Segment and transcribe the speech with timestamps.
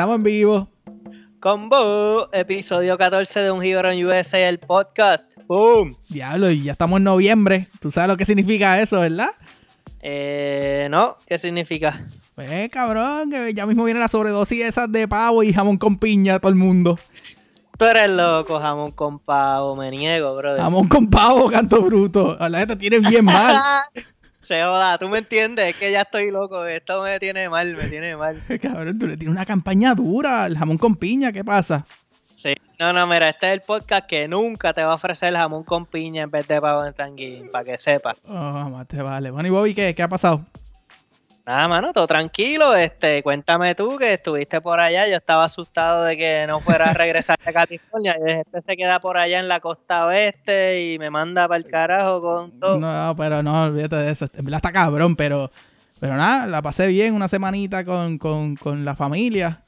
[0.00, 0.68] Estamos en vivo.
[1.40, 5.36] Combo, episodio 14 de Un Hero en USA, el podcast.
[5.46, 5.94] ¡Boom!
[6.08, 7.66] Diablo, y ya estamos en noviembre.
[7.82, 9.28] Tú sabes lo que significa eso, ¿verdad?
[10.00, 12.02] Eh, no, ¿qué significa?
[12.34, 16.38] Pues cabrón, que ya mismo viene la sobredosis esas de pavo y jamón con piña
[16.38, 16.98] todo el mundo.
[17.76, 20.62] Tú eres loco, jamón con pavo, me niego, brother.
[20.62, 22.38] Jamón con pavo, canto bruto.
[22.48, 23.60] La te tienes bien mal.
[24.50, 27.84] Se joda, tú me entiendes, es que ya estoy loco, esto me tiene mal, me
[27.84, 28.42] tiene mal.
[28.60, 31.86] Cabrón, tú le tienes una campaña dura al jamón con piña, ¿qué pasa?
[32.36, 35.36] Sí, no, no, mira, este es el podcast que nunca te va a ofrecer el
[35.36, 38.18] jamón con piña en vez de pavo en tanguín, para que sepas.
[38.26, 38.32] Oh,
[38.70, 39.30] más te vale.
[39.30, 40.44] Bueno, y Bobby, ¿qué, ¿qué ha pasado?
[41.50, 42.76] Nada, mano, todo tranquilo.
[42.76, 45.08] Este, cuéntame tú que estuviste por allá.
[45.08, 48.16] Yo estaba asustado de que no fuera a regresar a California.
[48.24, 52.22] Este se queda por allá en la costa oeste y me manda para el carajo
[52.22, 52.78] con todo.
[52.78, 54.26] No, pero no, olvídate de eso.
[54.32, 55.50] En verdad está cabrón, pero,
[55.98, 59.60] pero nada, la pasé bien una semanita con, con, con la familia.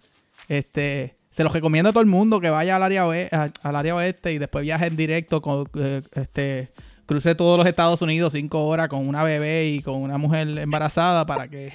[0.48, 3.96] Este, se los recomiendo a todo el mundo que vaya al área oeste, al área
[3.96, 6.68] oeste y después viaje en directo con eh, este
[7.06, 11.26] crucé todos los Estados Unidos cinco horas con una bebé y con una mujer embarazada
[11.26, 11.72] para que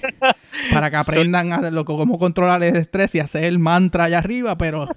[0.72, 4.56] para que aprendan a lo, cómo controlar el estrés y hacer el mantra allá arriba,
[4.56, 4.88] pero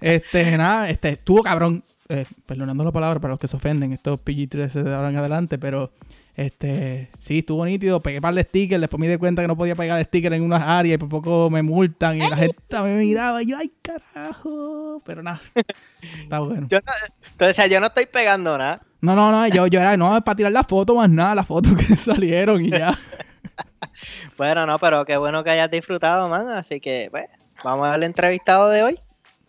[0.00, 4.20] este nada, este estuvo cabrón, eh, perdonando la palabra para los que se ofenden, estos
[4.20, 5.90] PG-13 de ahora en adelante, pero
[6.36, 9.76] este, sí, estuvo nítido, pegué par de stickers, después me di cuenta que no podía
[9.76, 12.96] pegar el sticker en unas áreas y por poco me multan y la gente me
[12.96, 15.40] miraba y yo, ay carajo, pero nada,
[16.22, 16.66] está bueno.
[16.68, 16.78] Yo
[17.30, 18.82] entonces, yo no estoy pegando nada.
[19.04, 21.46] No, no, no, yo, yo era, no, es para tirar la foto más nada, las
[21.46, 22.98] fotos que salieron y ya.
[24.38, 27.26] bueno, no, pero qué bueno que hayas disfrutado, man, así que, pues,
[27.62, 28.98] vamos al entrevistado de hoy.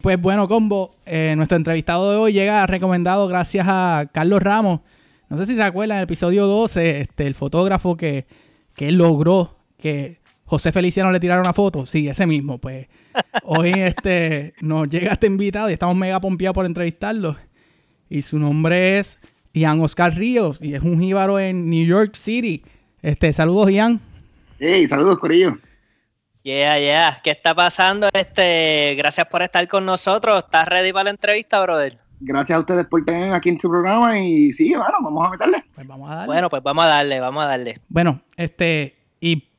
[0.01, 4.81] Pues bueno, Combo, eh, nuestro entrevistado de hoy llega recomendado gracias a Carlos Ramos,
[5.29, 8.27] no sé si se acuerdan, en el episodio 12, este, el fotógrafo que,
[8.75, 11.85] que logró que José Feliciano le tirara una foto.
[11.85, 12.59] Sí, ese mismo.
[12.59, 12.87] Pues
[13.43, 17.37] hoy este, nos llega este invitado y estamos mega pompeados por entrevistarlo.
[18.09, 19.17] Y su nombre es
[19.55, 22.63] Ian Oscar Ríos y es un jíbaro en New York City.
[23.01, 23.99] Este, saludos, Ian.
[24.59, 25.57] Hey, saludos, Corillo.
[26.43, 27.21] Yeah, yeah.
[27.23, 28.09] ¿Qué está pasando?
[28.13, 30.43] Este, gracias por estar con nosotros.
[30.43, 32.05] ¿Estás ready para la entrevista, brother?
[32.19, 35.63] gracias a ustedes por tener aquí en su programa y sí, bueno, vamos a meterle.
[35.73, 36.27] Pues vamos a darle.
[36.27, 37.79] Bueno, pues vamos a darle, vamos a darle.
[37.87, 39.49] Bueno, este, y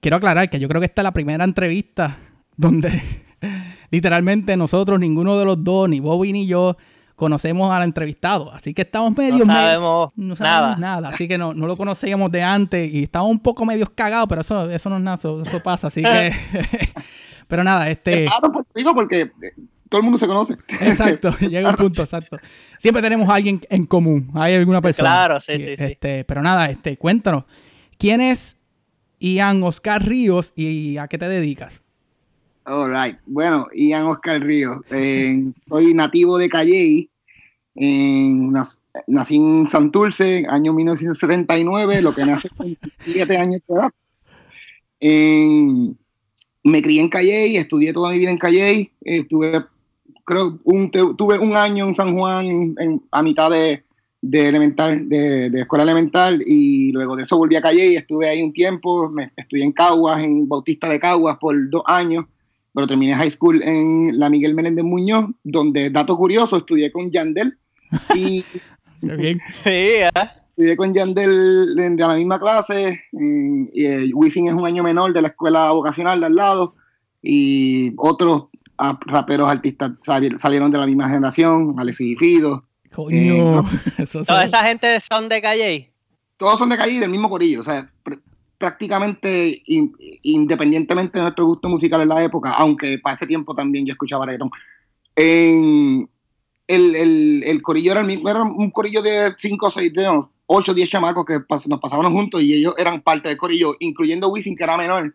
[0.00, 2.18] quiero aclarar que yo creo que esta es la primera entrevista
[2.56, 3.02] donde
[3.90, 6.76] literalmente nosotros, ninguno de los dos, ni Bobby ni yo,
[7.14, 8.52] conocemos al entrevistado.
[8.52, 9.44] Así que estamos medio...
[9.44, 11.08] No sabemos, no sabemos nada.
[11.10, 14.40] Así que no, no lo conocíamos de antes y estamos un poco medio cagados, pero
[14.40, 15.88] eso, eso no es nada, eso, pasa.
[15.88, 16.32] Así que...
[17.48, 18.26] pero nada, este...
[18.26, 19.30] Claro, pues digo porque
[19.94, 20.54] todo el mundo se conoce.
[20.80, 22.36] Exacto, llega un punto, exacto.
[22.78, 25.08] Siempre tenemos a alguien en común, hay alguna persona.
[25.08, 26.24] Claro, sí, sí, este, sí.
[26.26, 27.44] Pero nada, este, cuéntanos,
[27.96, 28.56] ¿quién es
[29.20, 31.83] Ian Oscar Ríos y a qué te dedicas?
[32.66, 33.18] All right.
[33.26, 34.78] Bueno, Ian Oscar Ríos.
[34.90, 37.10] Eh, soy nativo de Calley.
[37.74, 43.92] nací en Santurce, año 1979, lo que me hace 27 años de edad.
[46.62, 49.64] me crié en Calley, estudié toda mi vida en Calley, estuve
[50.24, 52.74] creo, un, tuve un año en San Juan
[53.10, 53.84] a mitad de,
[54.22, 58.52] elemental, de, escuela elemental, y luego de eso volví a Calle y estuve ahí un
[58.52, 62.24] tiempo, estudié en Caguas, en Bautista de Caguas por dos años,
[62.74, 67.56] pero terminé high school en la Miguel Meléndez Muñoz, donde, dato curioso, estudié con Yandel,
[68.14, 68.44] y...
[69.00, 69.40] bien.
[69.64, 75.22] Estudié con Yandel de la misma clase, y, eh, Wisin es un año menor de
[75.22, 76.74] la escuela vocacional de al lado,
[77.22, 78.46] y otros
[78.76, 82.64] raperos artistas salieron de la misma generación, Alexis y Fido.
[82.92, 83.60] Coño.
[83.98, 85.92] Eh, ¿Toda esa gente son de Calle?
[86.36, 87.88] Todos son de Calle del mismo corillo, o sea,
[88.58, 89.62] prácticamente
[90.22, 94.26] independientemente de nuestro gusto musical en la época, aunque para ese tiempo también yo escuchaba
[94.26, 94.50] reggaetón.
[95.16, 96.08] el,
[96.66, 99.92] el, corillo era, el mismo, era un corillo de 5 o 6,
[100.46, 104.28] 8 o 10 chamacos que nos pasábamos juntos y ellos eran parte del corillo, incluyendo
[104.28, 105.14] Wisin, que era menor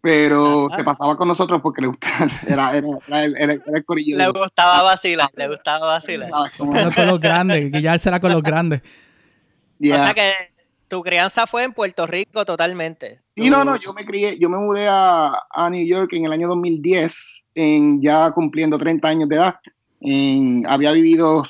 [0.00, 4.16] pero se pasaba con nosotros porque le gustaba, era, era, era, el corillo.
[4.16, 6.30] Le gustaba vacilar, le gustaba vacilar.
[6.56, 8.80] con los grandes, que ya será con los grandes.
[9.80, 10.32] O sea que
[10.88, 13.20] tu crianza fue en Puerto Rico totalmente.
[13.36, 16.32] Sí, no, no, yo me crié, yo me mudé a, a New York en el
[16.32, 19.56] año 2010, en, ya cumpliendo 30 años de edad.
[20.00, 21.44] En, había vivido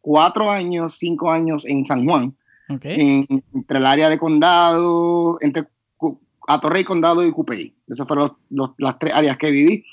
[0.00, 2.36] cuatro años, cinco años en San Juan.
[2.82, 5.66] En, entre el área de condado, entre
[6.50, 7.74] a Torrey, Condado y Cupey.
[7.86, 8.36] Esas fueron
[8.78, 9.84] las tres áreas que viví.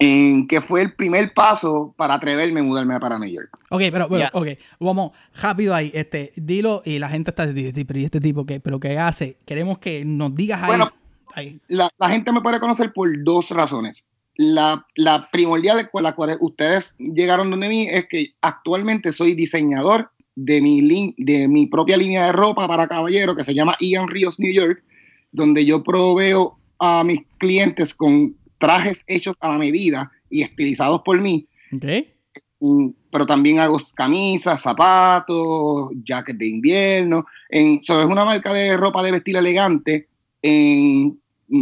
[0.00, 3.50] En que fue el primer paso para atreverme a mudarme para New York.
[3.68, 4.30] Ok, pero bueno, Ya.
[4.32, 4.48] ok,
[4.80, 8.60] vamos rápido ahí, este, dilo y la gente está diciendo, pero ¿y este tipo qué?
[8.60, 9.36] ¿Pero qué hace?
[9.44, 10.68] Queremos que nos digas ahí.
[10.68, 10.92] Bueno,
[11.34, 11.60] ahí.
[11.68, 14.04] La, la gente me puede conocer por dos razones.
[14.36, 20.10] La, la primordial con la cual ustedes llegaron donde mí es que actualmente soy diseñador
[20.34, 24.08] de mi, lin- de mi propia línea de ropa para caballero que se llama Ian
[24.08, 24.82] Ríos New York,
[25.30, 31.20] donde yo proveo a mis clientes con trajes hechos a la medida y estilizados por
[31.20, 31.84] mí, Ok.
[32.62, 37.24] Mm, pero también hago camisas, zapatos, jackets de invierno.
[37.48, 40.06] En, so, es una marca de ropa de vestir elegante,
[40.42, 41.18] en,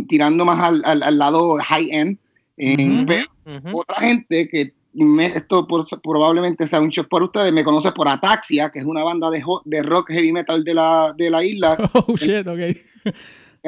[0.08, 2.18] tirando más al, al- al lado high-end.
[2.56, 3.06] En- Ujú.
[3.06, 3.24] pero
[3.58, 3.78] Ujú.
[3.80, 8.08] Otra gente que me- esto por- probablemente sea un shock por ustedes, me conoce por
[8.08, 11.76] Ataxia, que es una banda de, de rock heavy metal de la, de la isla,
[11.94, 12.76] Oh, shit, ok.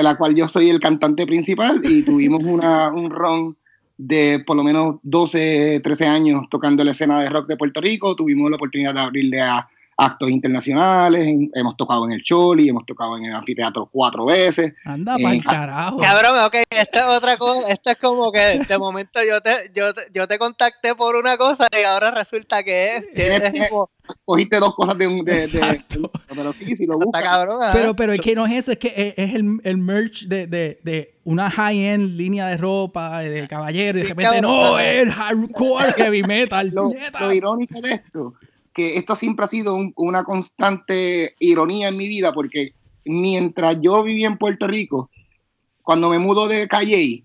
[0.01, 3.57] En la cual yo soy el cantante principal y tuvimos una, un run
[3.99, 8.17] de por lo menos 12, 13 años tocando la escena de rock de Puerto Rico.
[8.17, 9.69] Tuvimos la oportunidad de abrirle a
[10.03, 11.27] actos internacionales.
[11.27, 14.73] en- hemos tocado en el Choli, hemos tocado en el anfiteatro cuatro veces.
[14.85, 15.97] Anda Eh, pa'l ah, carajo.
[15.99, 19.93] Cabrón, ok, esta es otra cosa, esto es como que de momento yo te, yo,
[19.95, 23.69] te- yo te contacté por una cosa y ahora resulta que es, que
[24.25, 25.25] Cogiste dos cosas de un...
[25.25, 26.11] De, de- Exacto.
[26.35, 27.23] pero sí, si lo está buscas.
[27.23, 27.63] cabrón.
[27.63, 27.73] ajá.
[27.73, 30.49] Pero, pero es que no es eso, es que es, es el, el merch de,
[30.49, 34.51] de, de una high-end línea de ropa, de caballero, y de Sí, repente, cabrón.
[34.51, 36.71] no, es el hardcore heavy metal.
[36.75, 38.35] lo irónico de esto,
[38.73, 42.71] que esto siempre ha sido un- una constante ironía en mi vida, porque
[43.05, 45.11] mientras yo vivía en Puerto Rico,
[45.83, 47.25] cuando me mudo de Calle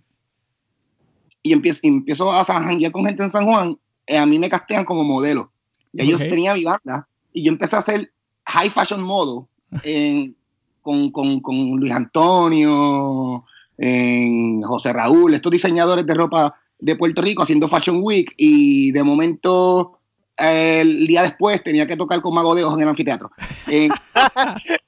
[1.43, 3.77] y empiezo, y empiezo a janguear con gente en San Juan,
[4.07, 5.51] eh, a mí me castean como modelo.
[5.93, 6.21] Ya yo Ok.
[6.23, 8.11] tenía mi banda y yo empecé a hacer
[8.47, 9.45] high fashion model
[9.83, 10.35] en-
[10.81, 13.43] con, con- con Luis Antonio,
[13.77, 19.03] en José Raúl, estos diseñadores de ropa de Puerto Rico haciendo Fashion Week y de
[19.03, 19.94] momento
[20.37, 23.31] el día después tenía que tocar con Mago de Ojo en el anfiteatro.
[23.67, 23.89] Eh,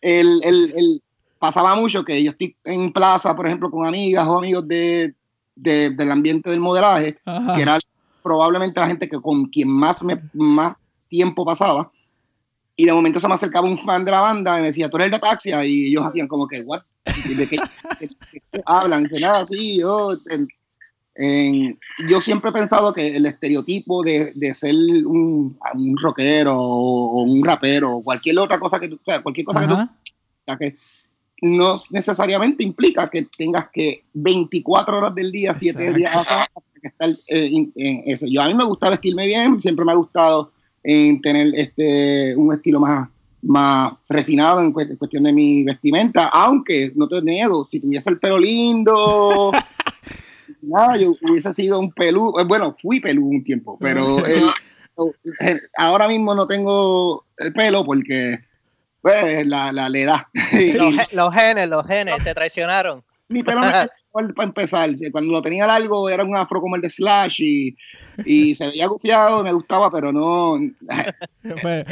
[0.00, 1.02] el, el- el-
[1.38, 5.14] pasaba mucho que yo estoy en plaza, por ejemplo, con amigas o amigos de,
[5.54, 7.54] de- del ambiente del modelaje, Ajá.
[7.54, 7.78] que era
[8.22, 10.76] probablemente la gente que con quien más, me, más
[11.08, 11.90] tiempo pasaba.
[12.76, 14.96] Y de momento se me acercaba un fan de la banda y me decía, tú
[14.98, 15.64] eres el de Ataxia.
[15.64, 16.82] Y ellos hacían como que, ¿what?
[17.36, 17.56] ¿De qué,
[18.00, 18.08] de
[18.52, 19.04] qué hablan?
[19.04, 20.12] Dice, nada, sí, yo.
[20.30, 20.48] en-
[21.18, 21.78] en-
[22.08, 27.44] yo siempre he pensado que el estereotipo de, de ser un, un rockero o, un
[27.44, 29.74] rapero o cualquier otra cosa que tú, o sea, cualquier cosa que tú
[31.42, 35.98] no necesariamente implica que tengas que 24 horas del día, 7 Exacto.
[35.98, 36.46] días a
[36.80, 38.26] que estar eh, en eso.
[38.28, 42.52] Yo a mí me gusta vestirme bien, siempre me ha gustado en tener este un
[42.54, 43.08] estilo más,
[43.42, 48.18] más refinado en cu- cuestión de mi vestimenta, aunque no te niego, si tuviese el
[48.20, 49.50] pelo lindo,
[50.62, 54.50] nada, yo hubiese sido un pelú, eh, bueno, fui pelú un tiempo, pero el-
[55.40, 58.38] el- ahora mismo no tengo el pelo porque
[59.00, 60.22] pues, la, la, la edad.
[60.76, 63.02] Los, los genes, los genes, te traicionaron.
[63.28, 63.70] mi pelo me
[64.34, 64.90] para empezar.
[65.12, 67.76] Cuando lo tenía largo era un afro como el de Slash y,
[68.24, 70.58] y se veía gufiado, me gustaba, pero no.
[71.60, 71.84] Fue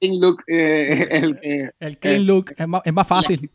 [0.00, 1.38] Clean look, eh, el
[1.80, 3.50] el clean look es más, es más fácil.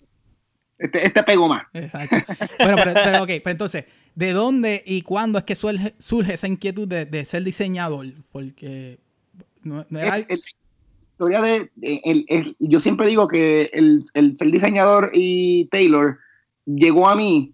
[0.80, 1.64] Este, este pegó más.
[1.74, 2.16] Exacto.
[2.60, 6.48] Bueno, pero, pero, ok, pero entonces, ¿de dónde y cuándo es que surge, surge esa
[6.48, 8.08] inquietud de, de ser diseñador?
[8.32, 8.98] Porque
[9.64, 10.42] no, no era El- el-
[11.02, 11.70] historia de.
[11.76, 16.18] de- el- yo siempre digo que el, el ser diseñador y Taylor
[16.66, 17.52] llegó a mí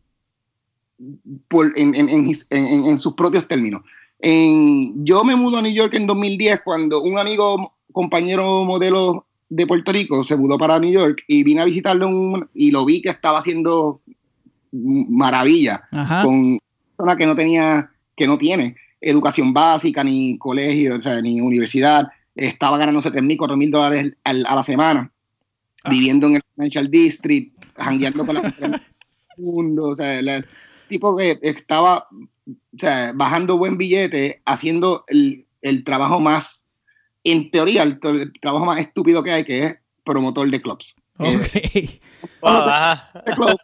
[1.48, 3.82] por, en, en- en en- sus propios términos.
[4.20, 9.68] En- yo me mudo a New York en 2010 cuando un amigo, compañero modelo de
[9.68, 13.02] Puerto Rico, se mudó para New York y vine a visitarlo un- y lo vi
[13.02, 14.02] que estaba haciendo
[14.72, 16.24] maravilla Ajá.
[16.24, 16.60] con una
[16.98, 22.08] persona que no tenía, que no tiene educación básica, ni colegio, o sea, ni universidad,
[22.36, 25.12] estaba ganándose 3 mil, 4 mil dólares al- a la semana,
[25.84, 25.90] Ah.
[25.92, 28.42] viviendo en el Financial District, jangueando con la
[29.38, 30.46] mundo, o sea, el
[30.90, 32.08] tipo que estaba
[32.48, 36.65] o sea, bajando buen billete, haciendo el, el trabajo más,
[37.26, 40.96] en teoría, el, el trabajo más estúpido que hay, que es promotor de clubs.
[41.18, 42.00] Ok.
[42.42, 43.12] Wow, ajá.
[43.26, 43.58] de club,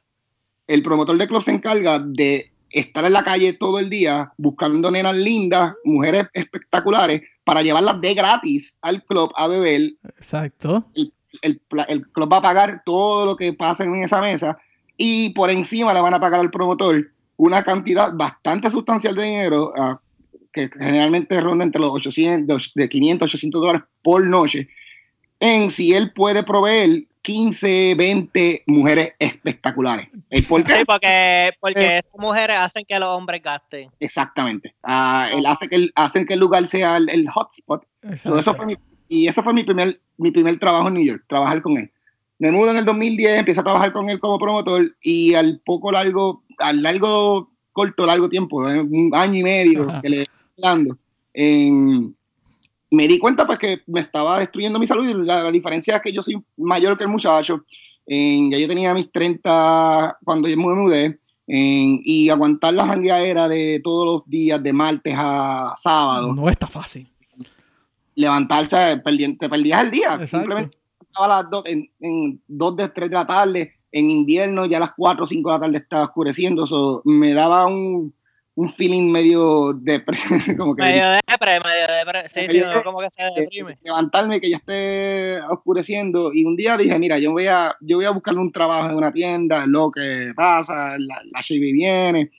[0.68, 4.89] el promotor de club se encarga de estar en la calle todo el día buscando
[4.89, 9.94] nenas lindas, mujeres espectaculares, para llevarlas de gratis al club a beber.
[10.03, 10.86] Exacto.
[11.41, 11.62] El,
[12.12, 14.58] club va a pagar todo lo que pasa en esa mesa
[14.98, 19.74] y por encima le van a pagar al promotor una cantidad bastante sustancial de dinero,
[19.77, 20.00] ah,
[20.51, 24.67] que generalmente ronda entre los 800, de 500 800 dólares por noche,
[25.39, 30.08] en si él puede proveer 15, 20 mujeres espectaculares.
[30.50, 30.74] ¿Por qué?
[30.77, 32.01] Sí, porque, porque Eh.
[32.17, 33.89] mujeres hacen que los hombres gasten.
[34.00, 34.74] Exactamente.
[34.84, 37.84] Ah, él hace que el, hacen que el lugar sea el, el hotspot.
[38.17, 38.77] So, eso fue mi-
[39.08, 41.91] y eso fue mi primer, mi primer trabajo en New York, trabajar con él.
[42.39, 45.91] Me mudo en el 2010, empiezo a trabajar con él como promotor y al poco
[45.91, 50.01] largo, al largo, corto, largo tiempo, eh, un año y medio Ajá.
[50.01, 50.25] que le
[51.34, 52.15] en-
[52.93, 56.01] me di cuenta pues que me estaba destruyendo mi salud y la, la diferencia es
[56.01, 57.63] que yo soy mayor que el muchacho.
[58.05, 63.48] En- ya yo tenía mis 30 cuando yo me mudé en- y aguantar la jangueadera
[63.48, 67.08] de todos los días, de martes a sábado No está fácil.
[68.15, 70.13] levantarse, perdi- te perdías el día.
[70.13, 70.38] Exacto.
[70.39, 74.65] Simplemente estaba a las dos, en, en dos de tres de la tarde, en invierno
[74.65, 78.13] ya a las 4 o 5 de la tarde estaba oscureciendo, so, me daba un,
[78.55, 80.03] un feeling medio de
[80.58, 82.29] como que Medio depre, medio depre.
[82.29, 83.77] Sí, sí, uno como que se deprime.
[83.84, 88.05] levantarme que ya esté oscureciendo y un día dije mira yo voy a yo voy
[88.05, 92.31] a buscar un trabajo en una tienda lo que pasa la, la Chevy viene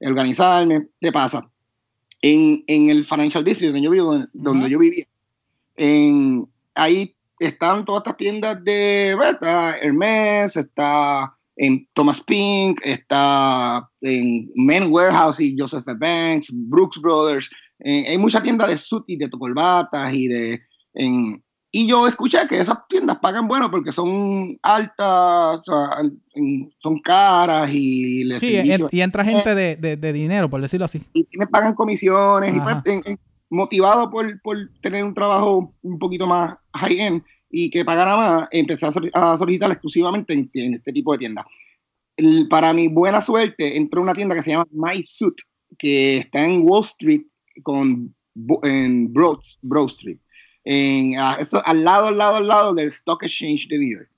[0.00, 1.50] organizarme qué pasa
[2.20, 4.68] en, en el financial district donde yo vivo donde Ajá.
[4.68, 5.04] yo vivía
[5.76, 14.50] en ahí están todas estas tiendas de está Hermes está en Thomas Pink está en
[14.56, 17.48] Men Warehouse y Joseph Banks Brooks Brothers
[17.80, 20.60] eh, hay muchas tiendas de suit y de corbatas y de
[20.94, 25.88] en, y yo escuché que esas tiendas pagan bueno porque son altas, o sea,
[26.34, 28.56] en- son caras y les Sí,
[28.92, 31.02] y entra gente de, de- de dinero, por decirlo así.
[31.12, 32.82] y me pagan comisiones y pues, Ajá.
[32.86, 33.18] en- en-
[33.50, 37.22] motivado por, por tener un trabajo un poquito más high end
[37.56, 41.18] y que pagara más, empecé a, soli- a solicitar exclusivamente en, en este tipo de
[41.18, 41.46] tiendas.
[42.50, 45.36] Para mi buena suerte, entré a una tienda que se llama My Suit,
[45.78, 47.22] que está en Wall Street
[47.62, 48.12] con
[48.64, 50.18] en Broad, Broad Street.
[50.64, 54.10] En, a- eso, al lado, al lado, al lado del Stock Exchange de New York.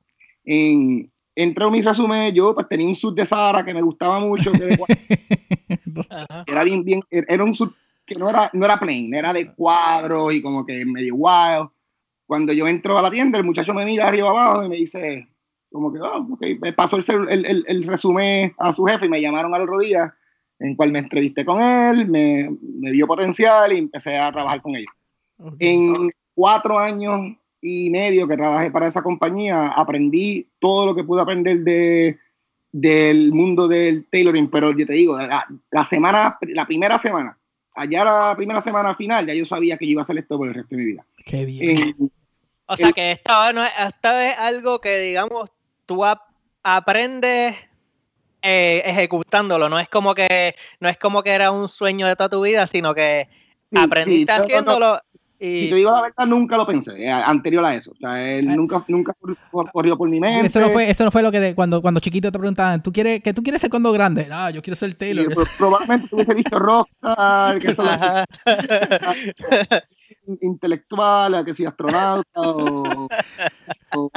[0.45, 4.19] En, entré a mi resumen, yo pues tenía un suit de Sara que me gustaba
[4.19, 4.79] mucho, que
[6.47, 7.75] era bien, bien, era un sub
[8.07, 11.69] que no era, no era plain, era de cuadros y como que medio wild.
[12.27, 15.29] Cuando yo entro a la tienda, el muchacho me mira arriba abajo y me dice,
[15.71, 19.09] como que, oh, ok, me pasó el, el, el, el resumen a su jefe y
[19.09, 20.15] me llamaron al otro día,
[20.59, 24.75] en cual me entrevisté con él, me, me vio potencial y empecé a trabajar con
[24.75, 24.93] ellos.
[25.39, 25.55] Ok.
[25.61, 31.23] En cuatro años y medio que trabajé para esa compañía, aprendí todo lo que pude
[31.23, 32.19] aprender de,
[32.73, 37.39] del mundo del tailoring, pero yo te digo, la, la semana, la primera semana,
[37.75, 40.49] allá la primera semana final, ya yo sabía que yo iba a hacer esto por
[40.49, 41.05] el resto de mi vida.
[41.27, 41.79] Qué bien.
[41.99, 42.11] En-
[42.69, 45.51] O sea que esta, no es, esta es algo que, digamos,
[45.87, 46.29] tú ap-
[46.63, 47.55] aprendes
[48.43, 49.69] eh, ejecutándolo.
[49.69, 52.67] No es como que no es como que era un sueño de toda tu vida,
[52.67, 53.29] sino que
[53.71, 54.99] sí, aprendiste sí, no, no, no, haciéndolo
[55.41, 57.91] Si te digo la verdad, nunca lo pensé, eh, anterior a eso.
[57.93, 58.55] O sea, él Ah.
[58.57, 59.13] nunca, nunca
[59.51, 60.47] cor- corrió por mi mente.
[60.47, 62.93] Eso no fue, eso no fue lo que de- cuando, cuando chiquito te preguntaban, ¿tú
[62.93, 64.27] quieres, ¿qué tú quieres ser cuando grande?
[64.27, 65.33] No, yo quiero ser Taylor.
[65.35, 67.83] pues, probablemente tuviese dicho rockstar, que eso
[70.43, 73.07] Intelectual, que si astronauta o,
[73.97, 74.11] o.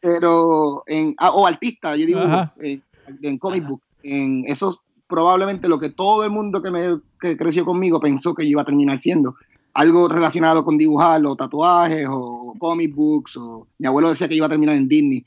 [0.00, 2.20] Pero en, ah, o artista, yo digo,
[2.60, 2.82] en,
[3.22, 3.70] en comic Ajá.
[3.70, 8.00] book, en eso es probablemente lo que todo el mundo que me que creció conmigo
[8.00, 9.34] pensó que yo iba a terminar siendo.
[9.74, 14.46] Algo relacionado con dibujar, o tatuajes, o comic books, o mi abuelo decía que iba
[14.46, 15.24] a terminar en Disney.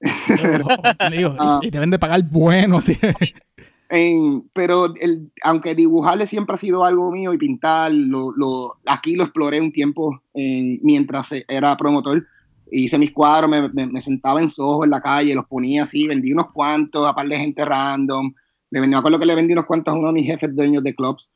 [1.10, 1.58] Digo, Ah.
[1.62, 2.80] y, y deben de pagar bueno.
[2.80, 2.96] sí.
[3.88, 9.60] Pero el, aunque dibujarle siempre ha sido algo mío y pintar, lo, aquí lo exploré
[9.60, 12.26] un tiempo en- mientras era promotor.
[12.70, 16.52] Hice mis cuadros, me, sentaba en Soho en la calle, los ponía así, vendí unos
[16.52, 18.32] cuantos a par de gente random.
[18.70, 20.82] Le vendí, me acuerdo que le vendí unos cuantos a uno de mis jefes dueños
[20.84, 21.32] de clubs.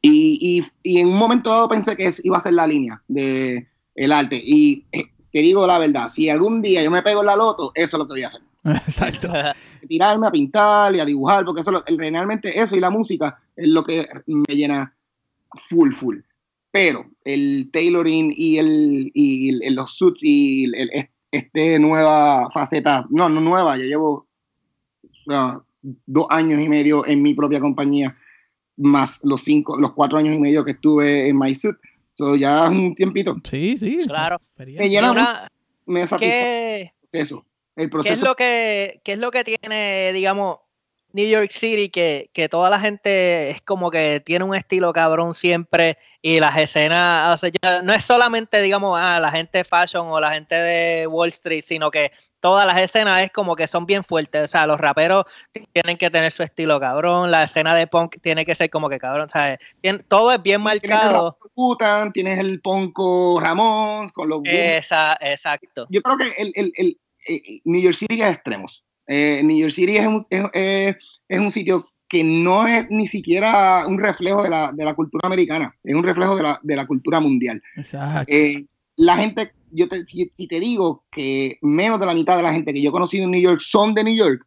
[0.00, 4.12] Y, y- en un momento dado pensé que iba a ser la línea de el
[4.12, 4.40] arte.
[4.42, 7.72] Y eh, te digo la verdad, si algún día yo me pego en la loto,
[7.74, 9.32] eso es lo que voy a hacer Exacto.
[9.88, 13.84] tirarme a pintar y a dibujar, porque eso, realmente eso y la música es lo
[13.84, 14.94] que me llena
[15.68, 16.18] full, full.
[16.70, 23.06] Pero el tailoring y, el, y el- los suits y el, el- este nueva faceta,
[23.10, 24.26] no, no nueva, yo llevo
[25.04, 28.16] o sea, dos años y medio en mi propia compañía,
[28.76, 31.76] más los cinco, los cuatro años y medio que estuve en My Suit.
[32.14, 33.36] So, ya es un tiempito.
[33.44, 33.98] Sí, sí.
[34.06, 34.40] Claro.
[34.56, 35.48] Me llena una-
[35.86, 37.44] Me satisface ¿qué, eso.
[37.78, 38.24] El qué es proceso.
[38.24, 40.58] lo que qué es lo que tiene, digamos,
[41.12, 45.32] New York City que, que, toda la gente es como que tiene un estilo cabrón
[45.32, 50.20] siempre y las escenas, o sea, no es solamente, digamos, ah, la gente fashion o
[50.20, 54.04] la gente de Wall Street, sino que todas las escenas es como que son bien
[54.04, 55.24] fuertes, o sea, los raperos
[55.72, 58.98] tienen que tener su estilo cabrón, la escena de punk tiene que ser como que
[58.98, 59.58] cabrón, ¿sabes?
[60.08, 61.38] todo es bien marcado.
[61.54, 64.40] Tienes el, tienes el ponco Ramón con los...
[64.44, 65.86] Esa, exacto.
[65.88, 66.98] Yo creo que el, el, el,
[67.64, 68.84] New York City es extremos.
[69.06, 70.96] Eh, New York City es un, es,
[71.28, 75.26] es un sitio que no es ni siquiera un reflejo de la, de la cultura
[75.26, 77.62] americana, es un reflejo de la, de la cultura mundial.
[78.26, 78.64] Eh,
[78.96, 82.72] la gente, yo te, si, te digo que menos de la mitad de la gente
[82.72, 84.46] que yo he conocido en New York son de New York,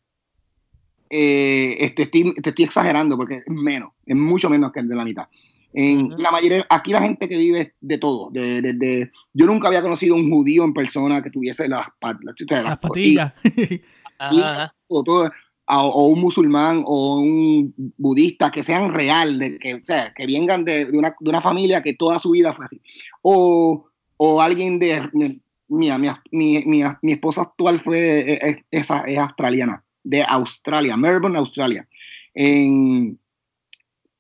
[1.10, 4.96] eh, este, estoy, te estoy exagerando porque es menos, es mucho menos que el de
[4.96, 5.28] la mitad.
[5.74, 9.82] En la mayoría, aquí la gente que vive de todo, de, de, yo nunca había
[9.82, 13.34] conocido un judío en persona que tuviese las, las, las patillas.
[14.88, 15.32] todo,
[15.68, 20.66] o un musulmán o un budista que sean real, de que, o sea, que vengan
[20.66, 22.82] de, una, de, una, familia que toda su vida fue así.
[23.22, 23.86] O,
[24.18, 25.40] o alguien de...
[25.74, 31.88] Mía, mi, mi, mi, esposa actual fue es, es, es, australiana, de Australia, Melbourne, Australia.
[32.34, 33.18] En,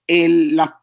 [0.07, 0.80] el, la,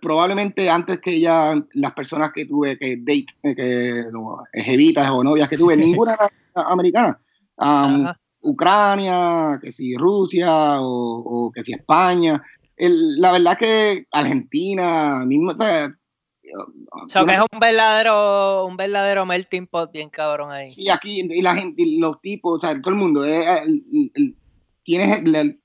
[0.00, 5.22] probablemente antes que ella, las personas que tuve que date, eh, que no, jevitas o
[5.22, 7.18] novias que tuve, ninguna era americana.
[7.56, 8.06] Um,
[8.42, 12.42] Ucrania, que si Rusia o, que si España.
[12.76, 19.92] la verdad que Argentina, mismo, o sea, que es un verdadero, un verdadero melting pot
[19.92, 20.70] bien cabrón ahí.
[20.70, 24.34] Sí, aquí, y la gente, los tipos, o sea, todo el mundo, eh, eh,
[24.82, 25.60] tienes el,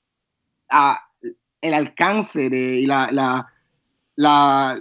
[1.60, 3.46] el, alcance de, y la, la,
[4.18, 4.76] la,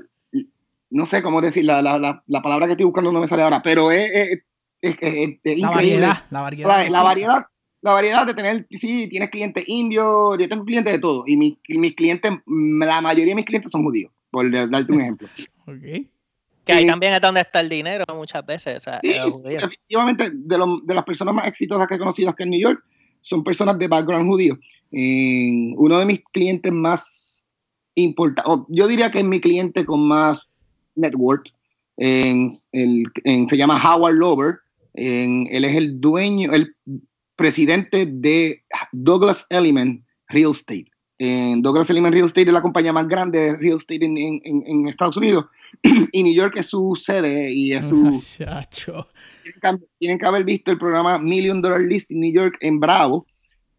[0.90, 3.62] no sé cómo decir, la, la, la, palabra que estoy buscando no me sale ahora,
[3.62, 4.42] pero es,
[4.82, 6.90] es, es, la variedad, la variedad.
[6.90, 7.46] La, variedad
[7.82, 11.56] la variedad de tener, sí, tienes clientes indios, yo tengo clientes de todo, y mis,
[11.70, 15.28] mis clientes, la mayoría de mis clientes son judíos, por darte un ejemplo.
[15.68, 16.10] okay.
[16.66, 18.88] Que ahí también es donde está el dinero muchas veces.
[18.88, 19.10] O sí,
[19.46, 22.84] efectivamente, de, de, las personas más exitosas que he conocido aquí en New York,
[23.22, 24.58] son personas de background judío.
[24.92, 27.27] uno de mis clientes más
[27.98, 30.50] importantes, yo diría que es mi cliente con más
[30.96, 31.52] network,
[31.98, 34.60] en, el, en, se llama Howard Lover.
[34.94, 36.76] En, él es el dueño, el
[37.36, 40.92] presidente de Douglas Element Real Estate.
[41.20, 44.42] En Douglas Element Real Estate es la compañía más grande de real estate en, en,
[44.44, 45.46] en Estados Unidos
[46.12, 48.12] y New York es su sede y es su...
[49.98, 53.26] Tienen que, haber visto el programa Million Dollar List en New York en Bravo.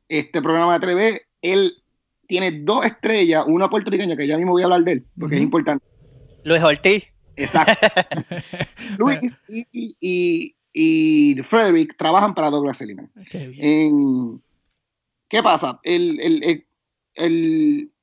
[0.09, 1.75] Este programa de TV, él
[2.29, 5.43] tiene dos estrellas, una puertorriqueña, que ya mismo voy a hablar de él, porque es
[5.43, 5.85] importante.
[6.45, 7.05] Luis Ortiz.
[7.35, 7.87] Exacto.
[8.99, 13.11] Luis y, y Frederick trabajan para Douglas Elliman.
[15.29, 15.81] Qué, pasa?
[15.83, 16.65] El,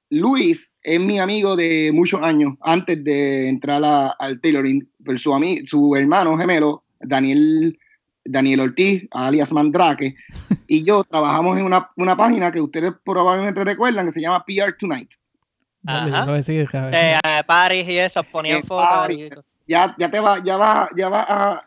[0.10, 3.82] Luis es mi amigo de muchos años, antes de entrar
[4.20, 5.32] al tailoring, pero su,
[5.66, 7.80] su hermano gemelo, Daniel,
[8.26, 10.16] Daniel Ortiz, alias Mandrake,
[10.68, 15.12] y yo trabajamos en una, página que ustedes probablemente recuerdan, que se llama PR Tonight.
[15.86, 16.40] Ajá.
[16.42, 19.44] Eh, Paris y eso, ponían eh, fotos.
[19.68, 21.66] Ya, ya te va, ya va, ya va a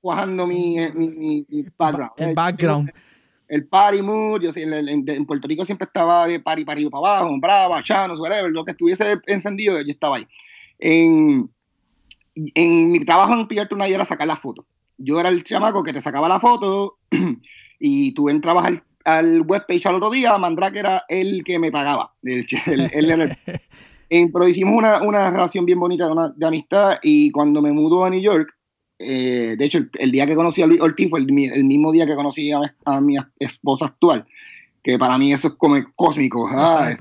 [0.00, 1.46] cuajando mi, mi,
[1.76, 2.12] background.
[2.16, 2.92] El background.
[3.48, 7.36] El, party mood, yo en, Puerto Rico siempre estaba de party para arriba para abajo,
[7.40, 10.26] brava, chanos, whatever, lo que estuviese encendido, yo estaba ahí.
[10.78, 11.50] En,
[12.34, 14.64] en mi trabajo en PR Tonight era sacar la foto.
[15.02, 16.98] Yo era el chamaco que te sacaba la foto
[17.80, 22.12] y tú entrabas al, al webpage al otro día, Mandrake era el que me pagaba.
[22.22, 22.46] El,
[22.92, 23.38] el,
[24.32, 28.10] pero hicimos una, una relación bien bonita de, de, amistad y cuando me mudó a
[28.10, 28.54] New York,
[29.02, 32.14] eh, de hecho, el, día que conocí a Luis Ortiz fue el, mismo día que
[32.14, 34.26] conocí a, mi esposa actual,
[34.82, 36.46] que para mí eso es como cósmico.
[36.52, 36.94] Ah,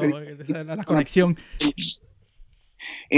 [0.48, 1.36] la, conexión.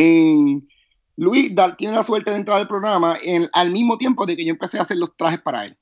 [1.22, 3.18] Luis tiene la suerte de entrar al programa
[3.54, 5.78] al mismo tiempo de que yo empecé a hacer los trajes para él.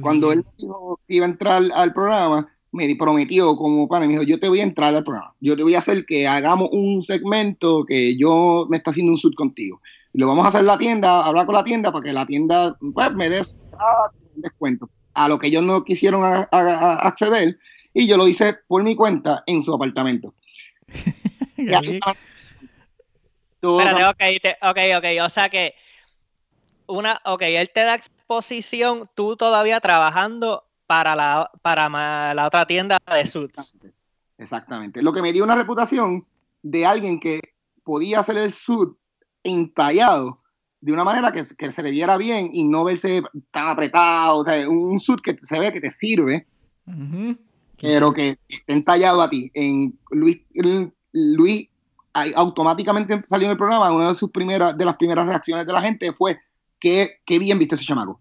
[0.00, 4.24] Cuando él dijo que iba a entrar al programa, me prometió como pana, me dijo,
[4.24, 7.04] yo te voy a entrar al programa, yo te voy a hacer que hagamos un
[7.04, 9.80] segmento que yo me está haciendo un sud contigo
[10.14, 12.76] lo vamos a hacer en la tienda, hablar con la tienda para que la tienda
[12.92, 14.90] pues, me dé un descuento.
[15.14, 17.58] A lo que ellos no quisieron acceder
[17.92, 20.34] y yo lo hice por mi cuenta en su apartamento.
[23.62, 25.74] Espérate, ok, ok, ok, o sea que
[26.86, 31.88] una, ok, él te da exposición, tú todavía trabajando para la, para
[32.34, 33.74] la otra tienda de suits.
[34.38, 35.02] Exactamente.
[35.02, 36.26] Lo que me dio una reputación
[36.62, 37.40] de alguien que
[37.84, 38.90] podía hacer el suit
[39.44, 40.40] entallado
[40.80, 43.22] de una manera que, se le viera bien y no verse
[43.52, 46.46] tan apretado, o sea, un suit que se ve que te sirve.
[47.80, 49.50] pero que estén tallados a ti.
[49.54, 50.40] En Luis,
[51.12, 51.68] Luis
[52.14, 55.82] automáticamente salió en el programa, una de sus primeras, de las primeras reacciones de la
[55.82, 56.38] gente fue
[56.78, 58.20] que, qué bien viste ese chamaco.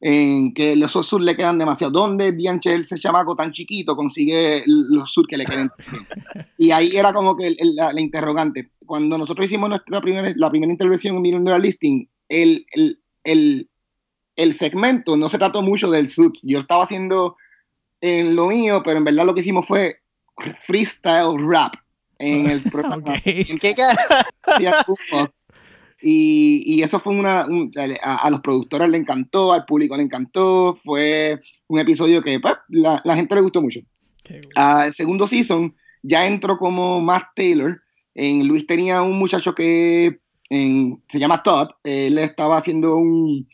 [0.00, 1.90] En que los sur le quedan demasiado.
[1.90, 5.70] ¿Dónde Dianche ese chamaco tan chiquito consigue los sur que le queden?
[6.58, 8.70] y ahí era como que la, interrogante.
[8.84, 13.70] Cuando nosotros hicimos nuestra primera, la primera intervención en Millionaire Listing, el, el, el,
[14.36, 16.34] el segmento no se trató mucho del suit.
[16.42, 17.36] Yo estaba haciendo
[18.00, 20.00] en lo mío, pero en verdad lo que hicimos fue
[20.66, 21.74] freestyle rap
[22.18, 23.14] en el programa.
[23.22, 23.46] ¿Qué
[26.02, 27.46] y, y, eso fue una.
[28.02, 30.76] a, los productores le encantó, al público le encantó.
[30.84, 33.80] Fue un episodio que pues, la, la, gente le gustó mucho.
[34.54, 37.80] Al segundo season ya entró como más Taylor.
[38.14, 41.70] En Luis tenía un muchacho que en, se llama Todd.
[41.84, 43.48] Él estaba haciendo un.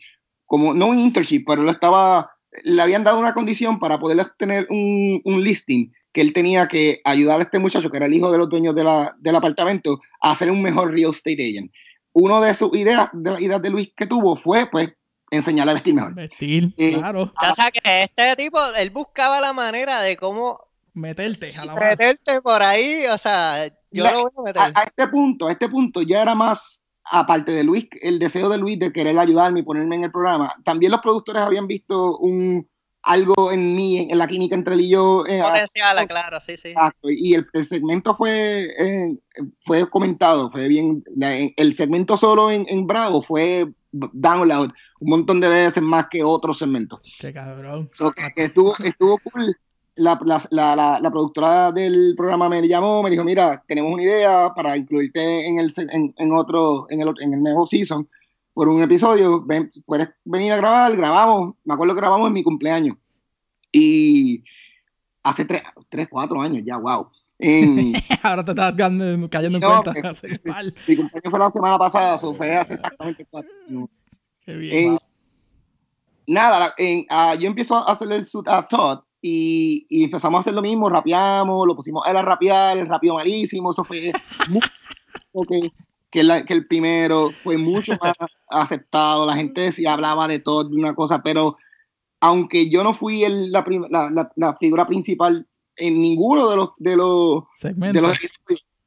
[0.45, 2.31] como No un internship, pero él estaba.
[2.63, 7.01] Le habían dado una condición para poder tener un, un listing que él tenía que
[7.03, 9.99] ayudar a este muchacho, que era el hijo de los dueños de la, del apartamento,
[10.21, 11.71] a hacer un mejor real estate agent.
[12.13, 14.93] Uno de sus ideas, de las ideas de Luis que tuvo fue, pues,
[15.31, 16.13] enseñarle a vestir mejor.
[16.13, 17.23] Vestir, eh, claro.
[17.23, 20.59] O sea, que este tipo, él buscaba la manera de cómo...
[20.93, 24.61] Meterte a la Meterte por ahí, o sea, yo lo voy a meter.
[24.75, 28.59] A, este punto, a este punto ya era más, aparte de Luis, el deseo de
[28.59, 32.69] Luis de querer ayudarme y ponerme en el programa, también los productores habían visto un
[33.03, 35.25] algo en mí, en, la química entre él y yo.
[35.27, 36.69] Eh, Potencial, claro, sí, sí.
[36.69, 39.17] Exacto, y el, el segmento fue, eh,
[39.59, 41.03] fue comentado, fue bien,
[41.57, 46.57] el segmento solo en, en, Bravo fue download un montón de veces más que otros
[46.57, 47.01] segmentos.
[47.19, 47.89] Qué cabrón.
[48.35, 49.55] que, estuvo, estuvo cool.
[49.95, 54.51] La, la, la, la, productora del programa me llamó, me dijo, mira, tenemos una idea
[54.55, 58.07] para incluirte en el, en, en otro, en el, en el nuevo season
[58.53, 62.43] por un episodio, ven, puedes venir a grabar, grabamos, me acuerdo que grabamos en mi
[62.43, 62.97] cumpleaños.
[63.71, 64.43] Y
[65.23, 67.09] hace tres, tres cuatro años ya, wow.
[68.23, 69.93] Ahora te estás cayendo en cuenta.
[70.87, 73.89] mi cumpleaños fue la semana pasada, eso fue hace exactamente cuatro años.
[74.45, 74.97] Qué bien.
[76.27, 76.73] Nada,
[77.09, 80.61] ah, yo empiezo a hacerle el suit a Todd y, y, empezamos a hacer lo
[80.61, 84.13] mismo, rapeamos, lo pusimos a él a rapear, el rapeo malísimo, eso fue
[84.49, 84.61] muy,
[85.33, 85.73] okay
[86.13, 88.13] que, el primero, fue mucho más
[88.49, 91.57] aceptado, la gente decía, hablaba de todo, de una cosa, pero
[92.21, 95.45] aunque yo no fui el, la, la, la, figura principal
[95.75, 98.17] en ninguno de los, de los, de los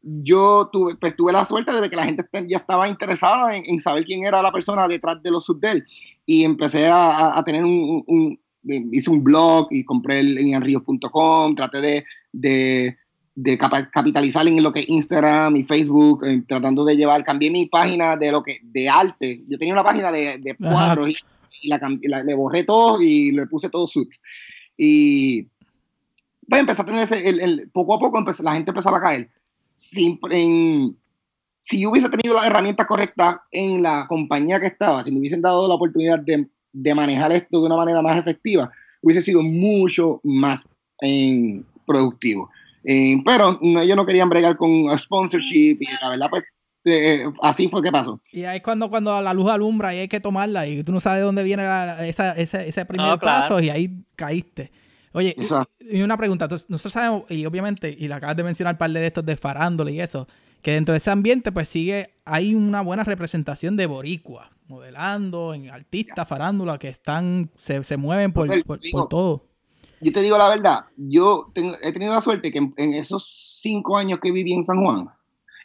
[0.01, 4.05] yo tuve, pues, tuve la suerte de que la gente ya estaba interesada en, saber
[4.05, 5.85] quién era la persona detrás de los subdel
[6.25, 8.39] y empecé a, a, tener un, un,
[8.93, 12.97] hice un blog y compré el, en enríos.com, traté de, de
[13.37, 17.67] de capitalizar en lo que es Instagram y Facebook, eh, tratando de llevar, cambié mi
[17.67, 19.43] página de lo que, de arte.
[19.47, 21.11] Yo tenía una página de, de cuadros
[21.63, 21.79] y, la,
[22.23, 24.19] le borré todo y le puse todo suits.
[24.77, 25.43] Y
[26.49, 29.31] pues empecé a tener ese, el, poco a poco la gente empezaba a caer.
[29.77, 30.97] Siempre en,
[31.61, 35.43] si yo hubiese tenido las herramientas correctas en la compañía que estaba, si me hubiesen
[35.43, 38.71] dado la oportunidad de, de manejar esto de una manera más efectiva,
[39.03, 40.65] hubiese sido mucho más
[41.03, 42.49] eh, productivo.
[42.89, 46.45] Eh, pero ellos no querían bregar con sponsorship y la verdad, pues
[46.85, 48.21] eh, así fue que pasó.
[48.31, 51.01] Y ahí es cuando, cuando la luz alumbra y hay que tomarla y tú no
[51.01, 54.71] sabes de dónde viene esa, ese, ese primer paso y ahí caíste.
[55.11, 55.35] Oye,
[55.81, 59.05] y una pregunta, nosotros sabemos, y obviamente, y le acabas de mencionar un par de
[59.05, 60.29] estos de farándula y eso,
[60.63, 65.71] que dentro de ese ambiente pues sigue, hay una buena representación de boricua, modelando, en
[65.71, 69.46] artistas, farándula, que están, se, se mueven por, por todo
[70.07, 71.51] yo te digo la verdad, yo
[71.83, 75.09] he tenido la suerte que en, esos cinco años que viví en San Juan,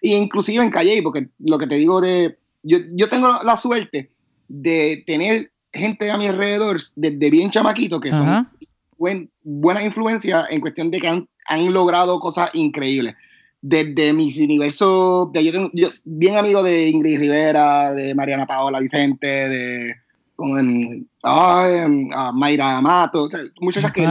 [0.01, 4.10] e inclusive en Calle, porque lo que te digo de, yo, yo tengo la suerte
[4.47, 8.49] de tener gente a mi alrededor desde bien chamaquito que son
[8.97, 13.13] buen, buena influencia en cuestión de que han, han logrado cosas increíbles.
[13.62, 19.27] Desde mis universos, de, yo, yo bien amigo de Ingrid Rivera, de Mariana Paola Vicente,
[19.27, 19.95] de
[20.41, 24.08] con a Mayra Mato, muchachas que,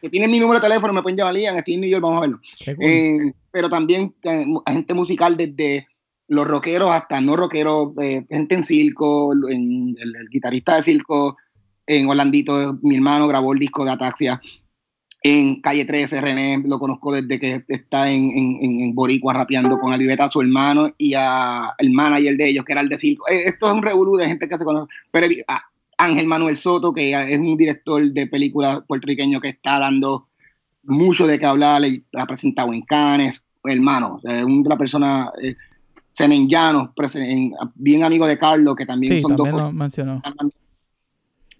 [0.00, 2.18] que, tienen mi número de teléfono, me pueden llamar, Lian, estoy en New York, vamos
[2.18, 2.40] a verlo.
[2.80, 5.86] Eh, pero también eh, gente musical desde
[6.28, 11.36] los rockeros hasta no rockeros, eh, gente en circo, en, el, guitarrista de circo
[11.86, 14.40] en Orlandito, mi hermano grabó el disco de Ataxia
[15.22, 19.92] en Calle 13, René, lo conozco desde que está en, en, en Boricua rapeando con
[19.92, 23.28] Aliveta, su hermano, y a el manager de ellos, que era el de circo.
[23.28, 24.92] Eh, esto es un revolú de gente que se conoce.
[25.10, 25.26] Pero
[25.96, 30.28] Ángel Manuel Soto, que es un director de películas puertorriqueño que está dando
[30.84, 35.32] mucho de qué hablar, y ha presentado en Cannes, hermano, una persona...
[35.42, 35.56] Eh,
[36.18, 36.92] Senenllano,
[37.76, 39.72] bien amigo de Carlos, que también son dos.
[39.72, 40.20] mencionó.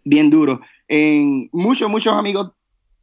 [0.03, 0.61] Bien duro.
[0.89, 2.51] En muchos, muchos amigos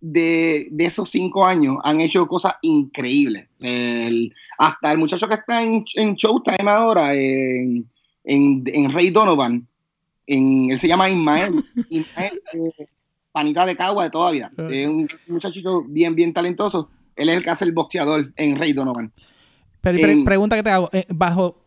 [0.07, 3.47] de, de esos cinco años han hecho cosas increíbles.
[3.59, 7.89] El- hasta el muchacho que está en, en Showtime ahora, en,
[8.23, 9.67] en, en Ray Donovan,
[10.27, 12.87] en, él se llama Ismael, Ismael eh,
[13.31, 14.51] panita de cagua de toda vida.
[14.69, 16.89] Es un muchachito bien, bien talentoso.
[17.15, 19.11] Él es el que hace el boxeador en Ray Donovan.
[19.81, 21.57] Pero pregunta que te hago, eh, bajo,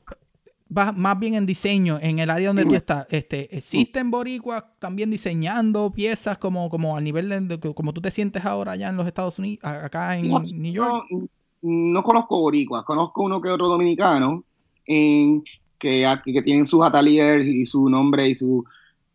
[0.76, 5.10] va- más bien en diseño, en el área donde tú estás, este, ¿existen boricuas también
[5.10, 9.06] diseñando piezas como, como al nivel de, como tú te sientes ahora allá en los
[9.06, 11.04] Estados Unidos, acá en No, New York?
[11.10, 11.28] No,
[11.62, 14.44] no conozco boricuas, conozco uno que otro dominicano
[14.86, 15.42] en,
[15.78, 18.64] que, aquí- que tienen sus ateliers y su nombre y, su,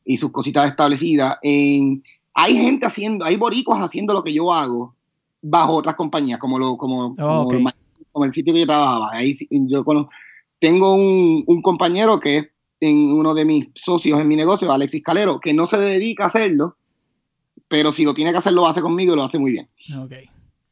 [0.06, 1.38] y sus cositas establecidas.
[1.42, 4.96] En, hay gente haciendo, hay boricuas haciendo lo que yo hago
[5.42, 7.16] bajo otras compañías, como, lo, como,
[8.12, 9.12] como el sitio que yo trabajaba.
[9.12, 10.12] Ahí yo conozco,
[10.60, 15.04] tengo un, un compañero que es en uno de mis socios en mi negocio, Alexis
[15.04, 16.76] Calero, que no se dedica a hacerlo,
[17.68, 19.70] pero si lo tiene que hacer, lo hace conmigo y lo hace muy bien.
[20.00, 20.14] Ok.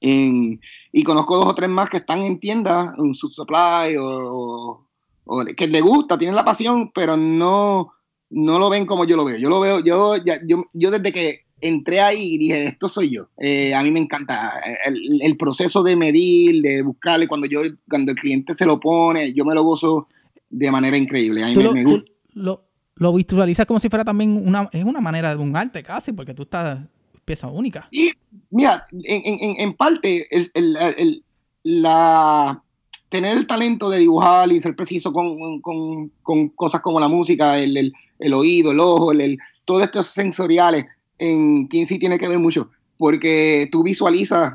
[0.02, 0.60] En-
[0.92, 4.86] y conozco dos o tres más que están en tiendas, en Sub Supply, o,
[5.26, 7.94] o que le gusta, tienen la pasión, pero no,
[8.30, 9.38] no lo ven como yo lo veo.
[9.38, 13.28] Yo lo veo, yo, ya- yo, yo desde que entré ahí dije, esto soy yo.
[13.38, 18.12] Eh, a mí me encanta el, el proceso de medir, de buscarle, cuando, yo, cuando
[18.12, 20.08] el cliente se lo pone, yo me lo gozo
[20.50, 21.44] de manera increíble.
[21.44, 22.12] A mí me, lo, me gusta.
[22.34, 22.64] lo-
[22.96, 26.34] lo visualizas como si fuera también una, es una manera de un arte casi, porque
[26.36, 26.80] tú estás
[27.26, 27.88] pieza única.
[27.92, 28.12] Y
[28.52, 31.24] mira, en, en- en- parte, el, el-
[31.64, 32.62] la,
[33.10, 37.58] tener el talento de dibujar y ser preciso con, con- con cosas como la música,
[37.58, 40.86] el, el- el oído, el ojo, el, todos estos sensoriales,
[41.22, 44.54] en Kinsey tiene que ver mucho, porque tú visualizas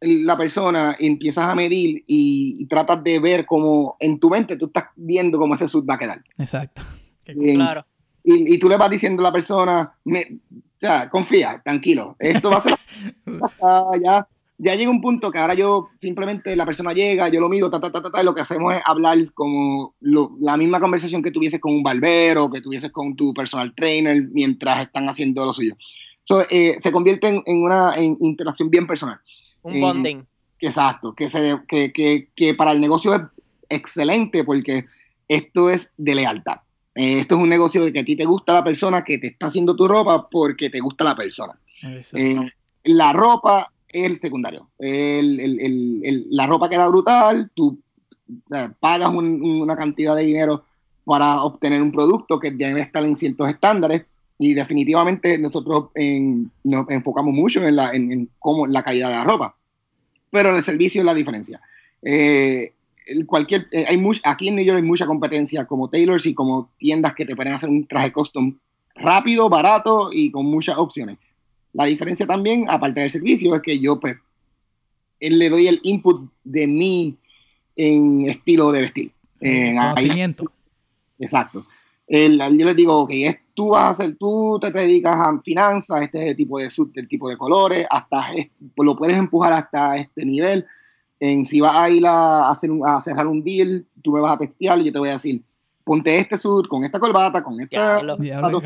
[0.00, 4.66] la persona, empiezas a medir y, y tratas de ver cómo en tu mente tú
[4.66, 6.22] estás viendo cómo ese sud va a quedar.
[6.38, 6.82] Exacto.
[7.24, 7.84] Claro.
[8.24, 12.50] y, y tú le vas diciendo a la persona, me- o sea, confía, tranquilo, esto
[12.50, 12.76] va a ser
[14.02, 14.26] ya,
[14.58, 17.80] ya llega un punto que ahora yo simplemente la persona llega, yo lo miro, ta,
[17.80, 21.22] ta, ta, ta, ta, y lo que hacemos es hablar como lo- la misma conversación
[21.22, 25.52] que tuvieses con un barbero, que tuvieses con tu personal trainer mientras están haciendo lo
[25.52, 25.74] suyo.
[26.26, 29.18] So, eh, se convierte en, en una en interacción bien personal.
[29.62, 30.26] Un Eh, bonding.
[30.60, 33.22] Exacto, que, se, que, que, que para el negocio es
[33.68, 34.86] excelente porque
[35.28, 36.56] esto es de lealtad.
[36.94, 39.28] Eh, esto es un negocio de que a ti te gusta la persona que te
[39.28, 41.52] está haciendo tu ropa porque te gusta la persona.
[42.14, 42.50] Eh,
[42.84, 44.70] la ropa es el secundario.
[44.78, 47.78] El- el- el- el- la ropa queda brutal, tú
[48.28, 50.64] o sea, pagas un- una cantidad de dinero
[51.04, 54.02] para obtener un producto que debe estar en ciertos estándares
[54.38, 59.14] y definitivamente nosotros en- nos enfocamos mucho en, la, en, en cómo la calidad de
[59.14, 59.54] la ropa,
[60.30, 61.60] pero el servicio es la diferencia.
[62.02, 62.72] Eh,
[63.26, 66.70] cualquier, eh, hay much- aquí en New York hay mucha competencia como tailors y como
[66.78, 68.56] tiendas que te pueden hacer un traje custom
[68.94, 71.18] rápido, barato y con muchas opciones.
[71.72, 74.16] La diferencia también, aparte del servicio, es que yo pues
[75.20, 77.16] le doy el input de mi
[77.76, 79.10] en estilo de vestir.
[79.40, 80.50] En- ahí- Conocimiento.
[81.18, 81.64] exacto.
[82.06, 86.02] El- yo les digo, ok, es, tú vas a hacer, tú te dedicas a finanzas,
[86.02, 88.28] este es el tipo de sub, el tipo de colores, hasta
[88.76, 90.64] lo puedes empujar hasta este nivel.
[91.18, 94.34] En, si vas a ir a, hacer un- a cerrar un deal, tú me vas
[94.34, 95.42] a textear y yo te voy a decir,
[95.82, 97.96] ponte este sud con esta corbata, con esta...
[97.96, 98.16] Diablo.
[98.18, 98.62] Diablo.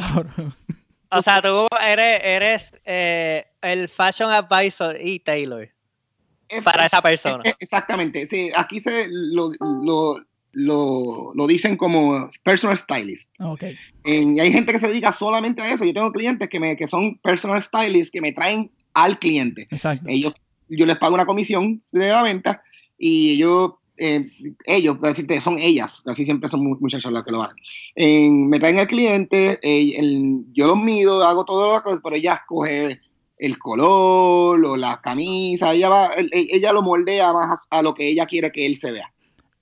[1.13, 5.69] O sea, tú eres, eres eh, el fashion advisor y Taylor
[6.49, 7.43] Es- para esa persona.
[7.59, 8.27] Exactamente.
[8.27, 10.21] Sí, aquí se lo, lo,
[10.53, 13.31] lo, lo dicen como personal stylist.
[13.41, 13.65] Ok.
[14.05, 15.85] En- y hay gente que se dedica solamente a eso.
[15.85, 19.67] Yo tengo clientes que, me, que son personal stylists que me traen al cliente.
[19.71, 20.05] Exacto.
[20.09, 20.35] Ellos,
[20.69, 22.63] yo les pago una comisión de la venta
[22.99, 24.31] y ellos, eh,
[24.67, 27.57] ellos, decirte, son ellas, casi siempre son mu- muchachos las que lo hacen.
[27.95, 32.17] En- me traen al cliente, eh, el- yo los mido, hago todo lo que, pero
[32.17, 33.01] ella escoge
[33.39, 37.83] el color o las camisas, ella, va, el- el- ella lo moldea más a, a
[37.83, 39.11] lo que ella quiere que él se vea.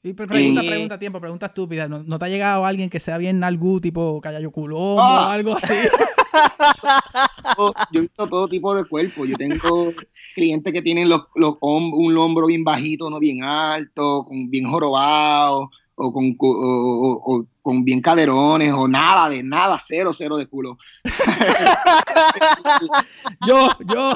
[0.09, 1.87] Y pre- pregunta, Eh, pregunta, tiempo, pregunta estúpida.
[1.87, 5.27] ¿No, no te ha llegado alguien que sea bien nalgú, tipo Callayo Culón Ah.
[5.29, 5.75] o algo así?
[7.59, 9.25] Yo- he visto todo tipo de cuerpo.
[9.27, 9.93] Yo tengo
[10.35, 15.71] clientes que tienen los, los un hombro bien bajito, no bien alto, con bien jorobado,
[16.01, 20.47] o con, o- o- o con bien caderones, o nada de nada, cero, cero de
[20.47, 20.79] culo.
[23.47, 24.13] yo, yo.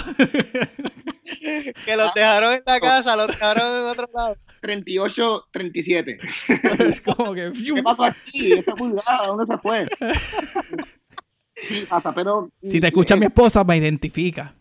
[1.84, 4.36] Que los dejaron en la casa, los dejaron en otro lado.
[4.60, 6.18] 38, 37.
[6.78, 7.52] es como que.
[7.52, 8.52] ¿Qué pasó aquí?
[8.52, 9.88] Esta pulgada, ¿dónde se fue?
[11.68, 12.50] Sí, pasa, pero.
[12.62, 14.52] Si te escucha mi esposa, me identifica.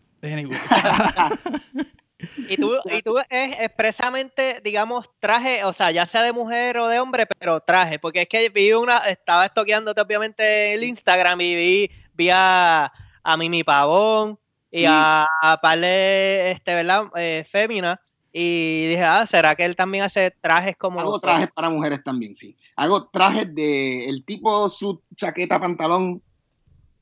[2.48, 6.88] Y tú, y tú es expresamente, digamos, traje, o sea, ya sea de mujer o
[6.88, 11.54] de hombre, pero traje, porque es que vi una, estaba estoqueándote obviamente el Instagram y
[11.54, 14.38] vi, vi a, a Mimi Pavón,
[14.70, 14.84] y Sí.
[14.88, 17.04] a, a par de, este, ¿verdad?
[17.16, 18.00] Eh, fémina.
[18.32, 20.98] Y dije, ah, ¿será que él también hace trajes como...
[21.00, 22.56] Hago trajes para mujeres también, sí.
[22.76, 26.22] Hago trajes de el tipo su chaqueta, pantalón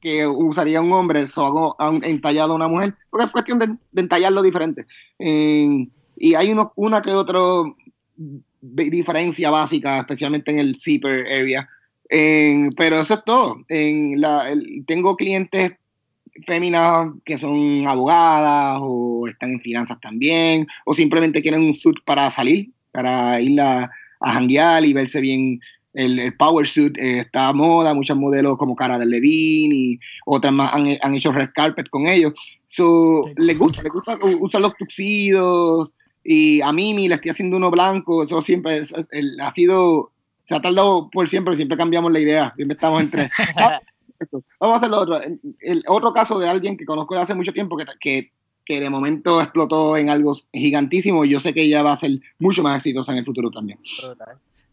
[0.01, 4.01] que usaría un hombre, a un- entallado a una mujer, porque es cuestión de, de
[4.03, 4.87] entallarlo diferente.
[5.19, 5.87] Eh,
[6.17, 7.77] y hay unos, una que otro
[8.17, 11.69] de- diferencia básica, especialmente en el zipper area.
[12.09, 13.57] Eh, pero eso es todo.
[13.69, 15.73] En la, el- tengo clientes
[16.47, 22.31] féminas que son abogadas o están en finanzas también, o simplemente quieren un suit para
[22.31, 25.61] salir, para ir a, a janguear y verse bien.
[25.93, 30.01] El, el power suit eh, está a moda, muchos modelos como Cara de Levine y
[30.25, 32.33] otras más han, han hecho red carpet con ellos.
[32.69, 35.91] So, les gusta, les gusta usar los tuxidos
[36.23, 40.13] y a Mimi le estoy haciendo uno blanco, eso siempre es- es- el- ha sido,
[40.45, 43.29] se ha tardado por siempre, siempre cambiamos la idea, siempre estamos entre,
[44.21, 44.43] esto.
[44.61, 45.21] Vamos a hacer lo otro.
[45.21, 48.31] El, el otro caso de alguien que conozco de hace mucho tiempo que, que,
[48.65, 52.13] que de momento explotó en algo gigantísimo y yo sé que ella va a ser
[52.39, 53.79] mucho más exitosa en el futuro también.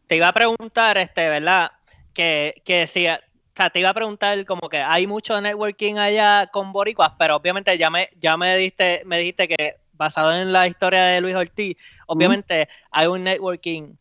[0.07, 1.71] Te iba a preguntar, este, ¿verdad?
[2.13, 3.17] Que, que si, o
[3.55, 7.77] sea, te iba a preguntar como que hay mucho networking allá con boricuas, pero obviamente
[7.77, 11.75] ya me, ya me diste, me dijiste que basado en la historia de Luis Ortiz,
[12.05, 13.95] obviamente hay un networking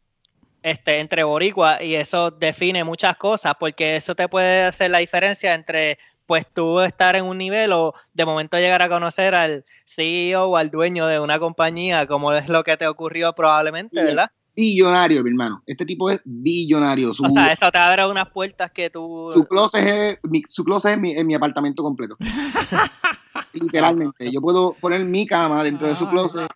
[0.62, 5.54] este, entre boricuas y eso define muchas cosas, porque eso te puede hacer la diferencia
[5.54, 10.48] entre pues tú estar en un nivel o de momento llegar a conocer al CEO
[10.48, 14.04] o al dueño de una compañía, como es lo que te ocurrió probablemente, Sí.
[14.04, 14.30] ¿verdad?
[14.56, 15.62] Billonario, mi hermano.
[15.66, 17.12] Este tipo es billonario.
[17.12, 19.30] Su, O sea, eso te abre unas puertas que tú...
[19.34, 22.16] su closet es, mi, su closet es mi, es mi apartamento completo.
[23.52, 24.32] Literalmente.
[24.32, 26.10] Yo puedo poner mi cama dentro de su Ah.
[26.10, 26.50] closet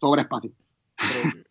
[0.00, 0.50] sobre espacio.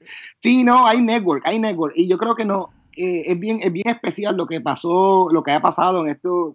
[0.43, 1.93] Sí, no, hay network, hay network.
[1.97, 5.41] Y yo creo que no, eh, es, bien, es bien especial lo que pasó, lo
[5.43, 6.53] que ha pasado en estos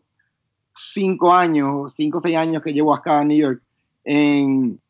[0.77, 3.63] cinco años, cinco o seis años que llevo acá en New York.
[4.05, 4.81] En,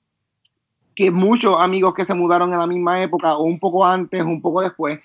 [0.94, 4.40] que muchos amigos que se mudaron en la misma época, o un poco antes, un
[4.42, 5.00] poco después,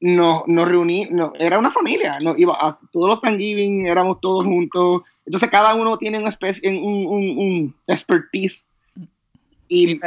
[0.00, 4.44] nos, nos reuní, no, era una familia, nos iba a todos los Thanksgiving, éramos todos
[4.46, 5.02] juntos.
[5.26, 8.66] Entonces cada uno tiene una especie, un, un, un expertise.
[9.68, 9.98] Y,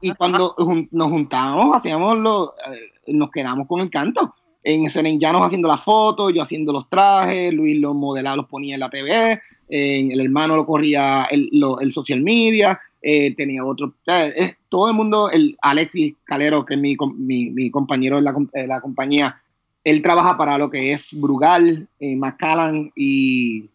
[0.00, 4.34] y- cuando jun- nos juntamos, hacíamos lo, eh, nos quedamos con el canto.
[4.62, 8.80] En Serellanos haciendo las fotos, yo haciendo los trajes, Luis los modelaba, los ponía en
[8.80, 13.86] la TV, en el hermano lo corría el, lo- el social media, eh, tenía otro,
[13.88, 18.18] o sea, es- todo el mundo, el Alexis Calero, que es mi, mi, mi compañero
[18.18, 19.40] en la, com- en la compañía,
[19.82, 23.68] él trabaja para lo que es Brugal, eh, Macallan y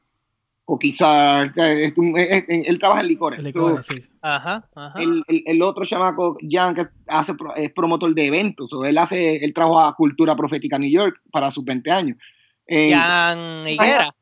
[0.67, 3.39] Coquizar, o sea, es un- es- es- él trabaja en licores.
[3.39, 4.03] El So, licor, sí.
[4.21, 4.99] Ajá, ajá.
[4.99, 8.97] el, el- el otro chamaco, Jan, que hace, pro- es promotor de eventos, o él
[8.97, 12.17] hace, él trabaja Cultura Profética New York para sus 20 años.
[12.65, 14.15] Eh, Jan Higuera.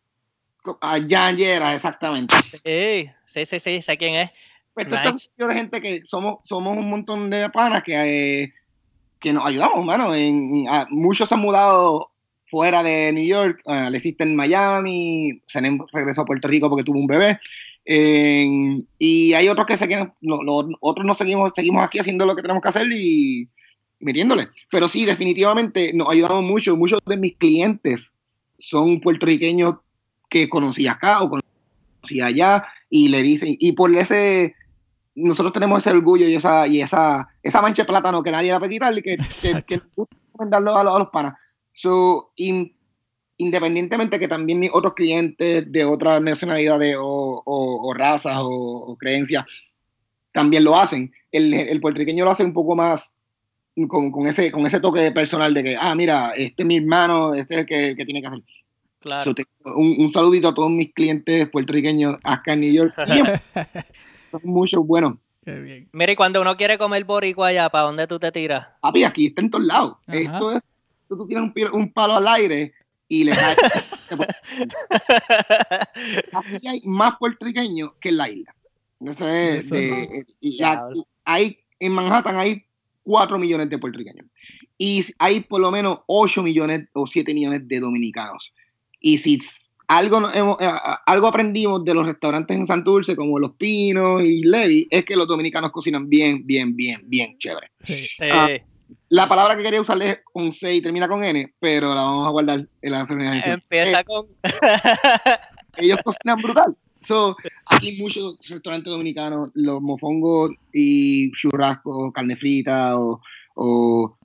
[0.82, 2.36] a Jan Llera, exactamente.
[2.66, 4.30] Sí, sí, sí, sí, sé quién es.
[4.74, 5.30] Pues Nice.
[5.36, 7.94] señora de gente que somos, somos un montón de panas que,
[8.44, 8.54] eh,
[9.20, 10.14] que nos ayudamos, mano.
[10.16, 12.10] En, en- a- muchos se han mudado
[12.50, 16.84] fuera de New York, uh, le existe en Miami, Senem regresó a Puerto Rico porque
[16.84, 17.40] tuvo un bebé.
[17.86, 22.26] En- y hay otros que se quedan, lo- lo- otros no seguimos, seguimos aquí haciendo
[22.26, 23.48] lo que tenemos que hacer y
[24.00, 24.50] metiéndole.
[24.72, 26.76] Pero sí, definitivamente nos ayudamos mucho.
[26.76, 28.14] Muchos de mis clientes
[28.58, 29.76] son puertorriqueños
[30.30, 34.56] que conocí acá o conocí allá y le dicen, y por ese,
[35.16, 38.56] nosotros tenemos ese orgullo y esa, y esa, esa mancha de plátano que nadie le
[38.56, 41.36] apetita y que, que, que nos gusta recomendarlo a los, a los panas.
[41.74, 42.76] So, in-
[43.38, 48.96] independientemente que también mis otros clientes de otras nacionalidades o, o- o razas o, o
[48.98, 49.46] creencias
[50.32, 53.14] también lo hacen, el, el puertorriqueño lo hace un poco más
[53.88, 57.34] con, con ese, con ese toque personal de que, ah, mira, este es mi hermano,
[57.36, 58.42] este es el que, que tiene que hacer.
[59.00, 59.24] Claro.
[59.26, 62.94] So, te- un, un saludito a todos mis clientes puertorriqueños acá en New York.
[64.42, 65.16] Son muchos buenos.
[65.46, 65.90] Qué bien.
[65.92, 68.68] Mira, y cuando uno quiere comer boricua allá, ¿para dónde tú te tiras?
[68.82, 69.96] Papi, aquí está en todos lados.
[70.08, 70.18] Ajá.
[70.18, 70.62] Esto es,
[71.08, 72.74] tú, tú tienes un, palo al aire
[73.08, 73.56] y le cae.
[76.32, 78.56] aquí hay más puertorriqueños que en la isla.
[79.02, 79.96] Eso es Eso de- no.
[79.98, 81.08] eh, la- Diablo.
[81.26, 82.64] hay, en Manhattan hay
[83.04, 84.26] 4 millones de puertorriqueños.
[84.78, 88.54] Y hay por lo menos 8 millones o 7 millones de dominicanos.
[89.00, 89.40] Y si
[89.88, 90.70] algo, hemos- eh,
[91.06, 95.28] algo aprendimos de los restaurantes en Santurce, como Los Pinos y Levi, es que los
[95.28, 97.72] dominicanos cocinan bien, bien, bien, bien chévere.
[97.86, 98.08] Sí.
[98.32, 98.50] Ah,
[99.10, 102.28] La palabra que quería usar es con C y termina con N, pero la vamos
[102.28, 104.26] a guardar en la Empieza Eh, con.
[105.78, 106.76] ellos cocinan brutal.
[107.02, 107.36] So,
[107.70, 113.20] aquí muchos restaurantes dominicanos, los mofongos y churrascos, carne frita o,
[113.56, 114.18] o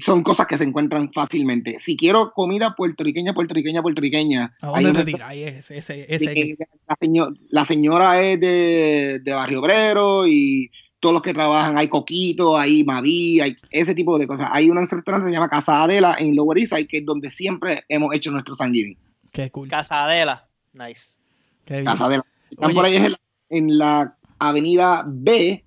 [0.00, 1.78] son cosas que se encuentran fácilmente.
[1.80, 4.54] Si quiero comida puertorriqueña, puertorriqueña, puertorriqueña.
[4.60, 5.28] ¿A dónde te tiras?
[5.28, 6.56] Ahí ese, ese, ese que,
[6.88, 10.70] la, señor, la, señora es de, de, Barrio Obrero y
[11.00, 14.48] todos los que trabajan, hay Coquito, hay Maví, hay ese tipo de cosas.
[14.52, 17.84] Hay un restaurante que se llama Casa Adela en Lower East que es donde siempre
[17.88, 18.72] hemos hecho nuestro San
[19.32, 19.68] Qué cool.
[19.68, 21.18] Casa Adela, nice.
[21.64, 22.24] Qué Casa Adela.
[22.50, 23.16] Están por ahí en
[23.50, 25.64] en la avenida B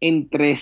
[0.00, 0.58] entre,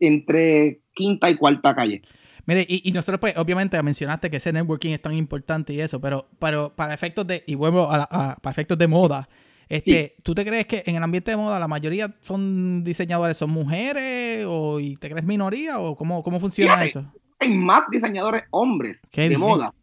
[0.00, 2.02] entre quinta y cuarta calle.
[2.48, 6.30] Mire, y, nosotros, pues, obviamente mencionaste que ese networking es tan importante y eso, pero,
[6.38, 9.28] pero para efectos de, y vuelvo a, para efectos de moda,
[9.68, 13.50] este, ¿tú te crees que en el ambiente de moda la mayoría son diseñadores, son
[13.50, 17.12] mujeres, o y te crees minoría, o cómo, cómo funciona eso?
[17.38, 19.74] Hay más diseñadores hombres de moda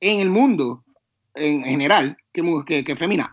[0.00, 0.82] en el mundo
[1.34, 3.30] en general que, que, que femina.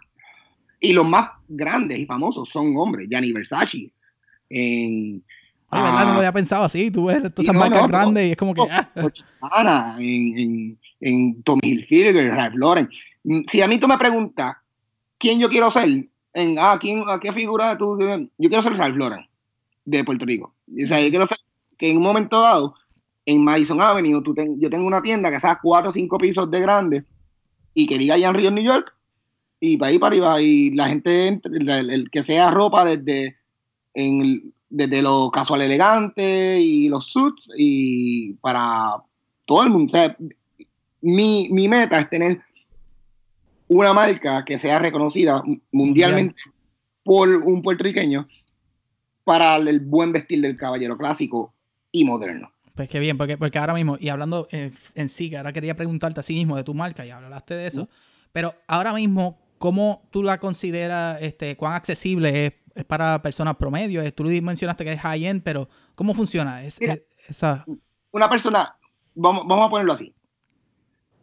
[0.82, 3.90] Y los más grandes y famosos son hombres, Gianni Versace,
[4.50, 5.24] en
[5.74, 6.06] Ay, ¿verdad?
[6.06, 6.92] no lo había pensado así.
[6.92, 8.62] Tú ves todas esas marcas grandes y es como que.
[9.42, 9.96] Ah.
[10.00, 12.90] En, en, en, Tommy Hilfiger, Ralph Lauren.
[13.24, 14.56] Mm, si a mí tú me preguntas
[15.18, 17.98] quién yo quiero ser, en, ah, ¿quién, ¿a qué figura tú?
[18.00, 19.26] Yo quiero ser Ralph Lauren
[19.86, 20.54] de Puerto Rico.
[20.68, 21.38] O sea, yo quiero ser
[21.78, 22.76] que en un momento dado,
[23.26, 26.60] en Madison Avenue, tú yo tengo una tienda que sea cuatro o cinco pisos de
[26.60, 27.06] grande
[27.74, 28.94] y que diga en Río, New York,
[29.60, 33.38] y para ahí para arriba, y la gente, el, el que sea ropa desde
[33.94, 38.96] en desde lo casual elegante y los suits y para
[39.46, 39.88] todo el mundo.
[39.88, 40.18] O sea,
[41.02, 42.42] mi, mi meta es tener
[43.68, 46.42] una marca que sea reconocida mundialmente
[47.04, 48.28] por un puertorriqueño
[49.24, 51.54] para el buen vestir del caballero clásico
[51.92, 52.52] y moderno.
[52.74, 56.20] Pues qué bien, porque, porque ahora mismo, y hablando en, sí, que ahora quería preguntarte
[56.20, 57.88] a sí mismo de tu marca, y hablaste de eso,
[58.32, 64.14] pero ahora mismo, ¿cómo tú la consideras, este, cuán accesible es es para personas promedio.
[64.14, 66.80] Tú mencionaste que es high-end, pero ¿cómo funciona es,
[67.28, 67.66] esa?
[68.12, 68.76] Una persona,
[69.16, 70.14] vamos, vamos a ponerlo así.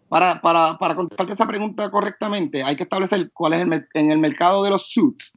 [0.08, 4.18] Para, para, para, contestarte esa pregunta correctamente, hay que establecer cuál es el, en el
[4.18, 5.30] mercado de los suits,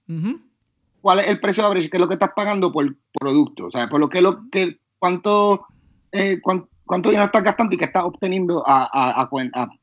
[1.00, 3.72] cuál es el precio de average, qué es lo que estás pagando por producto, o
[3.72, 5.68] sea, por lo que, lo que cuánto,
[6.12, 9.30] eh, cuánto, dinero estás gastando y qué estás obteniendo a, a,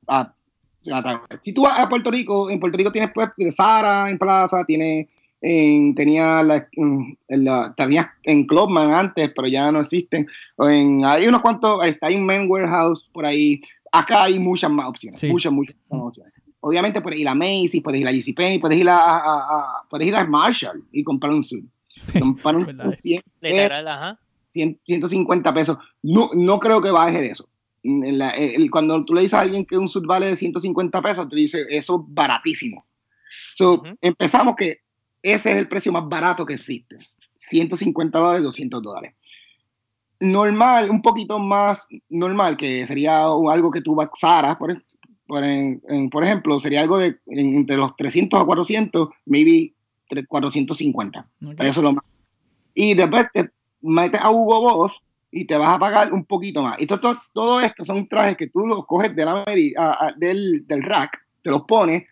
[0.09, 0.35] a,
[1.43, 5.09] si tú vas a Puerto Rico, en Puerto Rico tienes pues Sara en Plaza, tienes
[5.41, 7.19] tenía la, en,
[7.77, 10.27] tenía en Clubman antes, pero ya no existen.
[10.59, 13.61] En, hay unos cuantos, está un Men Warehouse por ahí.
[13.93, 16.33] Acá hay muchas más opciones, muchas, muchas más opciones.
[16.61, 20.15] Obviamente puedes ir a Macy's, puedes ir a JCPenney, puedes ir a, a, puedes ir
[20.15, 21.65] a Marshall y comprar un suit.
[22.19, 22.65] Comprar un
[24.53, 25.79] 100, 150 pesos.
[26.03, 27.49] No, no creo que baje de eso.
[28.71, 31.67] cuando tú le dices a alguien que un suit vale de 150 pesos, tú dices,
[31.69, 32.85] eso es baratísimo.
[33.55, 34.81] So, Empezamos que
[35.23, 36.99] ese es el precio más barato que existe.
[37.37, 39.15] 150 dólares, 200 dólares.
[40.21, 44.11] Normal, un poquito más normal, que sería algo que tú a
[44.59, 44.83] por,
[45.27, 45.45] por,
[46.11, 49.73] por ejemplo, sería algo de entre los 300 a 400, maybe
[50.29, 51.27] 450.
[51.41, 52.05] Eso es lo más.
[52.75, 53.51] Y después te
[53.81, 55.01] metes a Hugo Boss
[55.31, 56.81] y te vas a pagar un poquito más.
[56.81, 59.45] Y todo, todo, esto son trajes que tú los coges de la,
[60.17, 62.07] del, del rack, te los pones,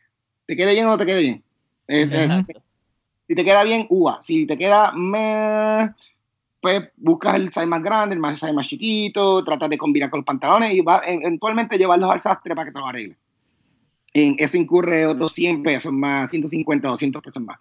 [0.47, 1.43] te quede bien o no te quede bien.
[1.87, 2.11] Es,
[3.29, 4.21] si te queda bien, uva.
[4.23, 5.91] Si te queda meh,
[6.63, 10.25] pues buscas el size más grande, el size más chiquito, tratas de combinar con los
[10.25, 13.17] pantalones y va, eventualmente llevarlos al sastre para que te lo arregle.
[14.15, 17.59] En eso incurre otros 100 pesos más, 150, 200 pesos más.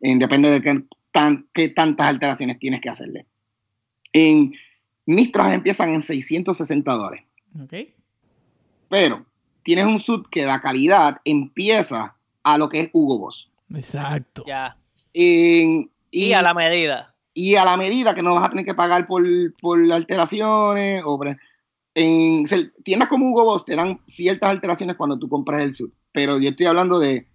[0.00, 3.26] depende de qué, tan, qué tantas alteraciones tienes que hacerle.
[4.14, 4.54] En,
[5.04, 7.22] mis trajes empiezan en 660 dólares.
[7.64, 7.94] Okay.
[8.88, 9.26] Pero
[9.62, 13.50] tienes un sub que la calidad empieza a lo que es Hugo Boss.
[13.74, 14.44] Exacto.
[14.46, 14.76] Ya
[15.12, 17.14] y, a la medida.
[17.34, 19.24] Y a la medida que no vas a tener que pagar por,
[19.60, 21.18] por alteraciones o
[21.94, 22.44] en
[22.84, 26.50] tiendas como Hugo Boss te dan ciertas alteraciones cuando tú compras el sud, pero yo
[26.50, 27.26] estoy hablando de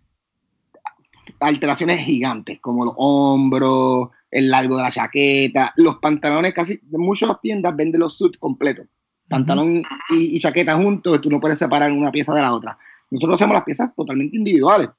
[1.40, 7.76] alteraciones gigantes, como los hombros, el largo de la chaqueta, los pantalones, casi muchas tiendas
[7.76, 8.88] venden los suits completos,
[9.30, 12.78] pantalón y, chaqueta juntos, tú no puedes separar una pieza de la otra.
[13.12, 14.90] Nosotros hacemos las piezas totalmente individuales.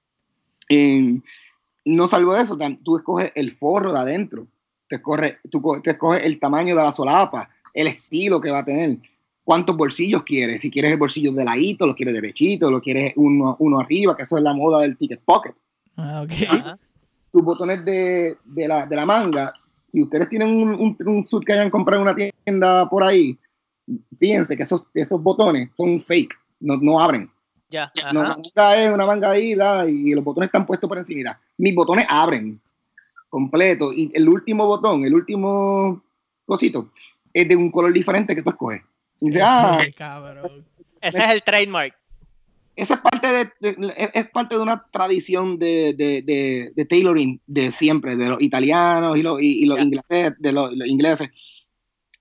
[0.69, 1.23] En,
[1.89, 4.47] no salvo de eso, tú escoges el forro de adentro,
[4.89, 8.99] te escoges, tú, escoges el tamaño de la solapa, el estilo que va a tener,
[9.43, 13.57] cuántos bolsillos quieres, si quieres el bolsillo de ladito, lo quieres derechito, lo quieres uno,
[13.59, 15.55] uno arriba, que eso es la moda del ticket pocket.
[15.97, 16.27] Ah,
[17.33, 19.55] Tus botones de, de, la, de, la, manga,
[19.91, 23.39] si ustedes tienen un, un, un suit que hayan comprado en una tienda por ahí,
[24.19, 27.31] fíjense que esos, esos botones son fake, no, no abren.
[27.71, 27.93] Ya.
[28.13, 31.39] No, la manga es una manga ahí y los botones están puestos por encima.
[31.59, 32.61] Mis botones abren
[33.29, 36.03] completo y el último botón, el último
[36.47, 36.91] cosito,
[37.33, 38.83] es de un color diferente que tú escoges.
[39.21, 40.65] Y dice, ah, cabrón.
[41.01, 41.95] Ese es el trademark.
[42.75, 47.41] esa es parte de, de- es, parte de una tradición de, de, de, de tailoring
[47.47, 51.29] de siempre, de los italianos y los, y, y los ingleses, de los, los ingleses.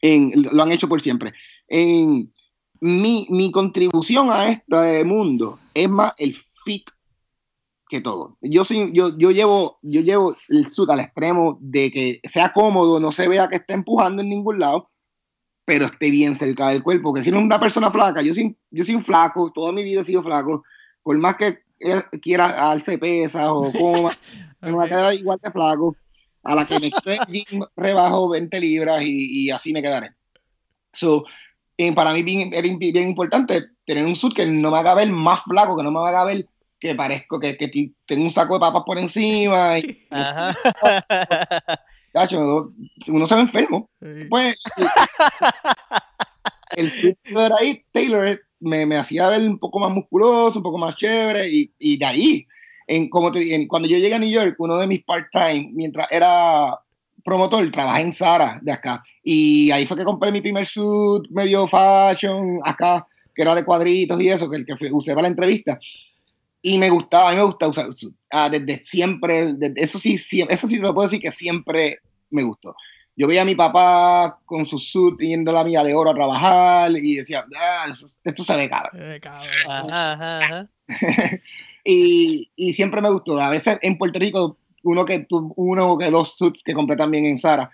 [0.02, 1.34] En- lo han hecho por siempre.
[1.70, 2.32] En,
[2.82, 6.90] mi, mi contribución a este mundo es más el fit
[7.90, 8.38] que todo.
[8.42, 13.00] Yo soy, yo, yo llevo, yo llevo el suit al extremo de que sea cómodo,
[13.00, 14.90] no se vea que esté empujando en ningún lado,
[15.66, 17.14] pero esté bien cerca del cuerpo.
[17.14, 19.84] Que si no es una persona flaca, yo soy, yo soy un flaco, toda mi
[19.84, 20.64] vida he sido flaco,
[21.02, 21.60] por más que
[22.22, 24.18] quiera alce pesas o coma,
[24.62, 25.96] me va a quedar igual de flaco.
[26.44, 27.20] A la que me esté
[27.76, 30.12] rebajo 20 libras y, y así me quedaré.
[30.94, 31.26] So,
[31.78, 35.10] eh, para mí bien, era bien, importante tener un suit que no me haga ver
[35.10, 36.48] más flaco, que no me haga ver
[36.80, 40.56] que parezco que, que tengo un saco de papas por encima y Ajá.
[42.14, 42.72] cacho,
[43.08, 43.90] uno se ve enfermo.
[44.02, 44.26] Sí.
[44.30, 44.56] Pues
[46.76, 50.78] el suit de ahí, Taylor, me, me hacía ver un poco más musculoso, un poco
[50.78, 52.48] más chévere y, y de ahí,
[52.88, 56.12] en, como te, en, cuando yo llegué a New York, uno de mis part-time, mientras
[56.12, 56.80] era
[57.28, 61.68] promotor, trabajé en Zara de acá y ahí fue que compré mi primer suit medio
[61.68, 63.06] fashion acá,
[63.36, 65.78] que era de cuadritos y eso, que el que usé para la entrevista.
[66.62, 68.16] Y me gustaba, a mí me gusta usar suit.
[68.32, 72.00] Ah, desde siempre, desde- eso sí, sí, eso sí te lo puedo decir que siempre
[72.30, 72.74] me gustó.
[73.16, 76.16] Yo veía a mi papá con su suit yendo a la milla de oro a
[76.16, 77.88] trabajar y decía, ah,
[78.24, 78.90] esto se ve caro.
[79.22, 79.44] Cabrón.
[79.68, 80.70] Ajá, ajá, ajá.
[81.84, 83.40] y, y siempre me gustó.
[83.40, 87.38] A veces en Puerto Rico, uno que uno que dos suits que compré también en
[87.38, 87.70] Sara.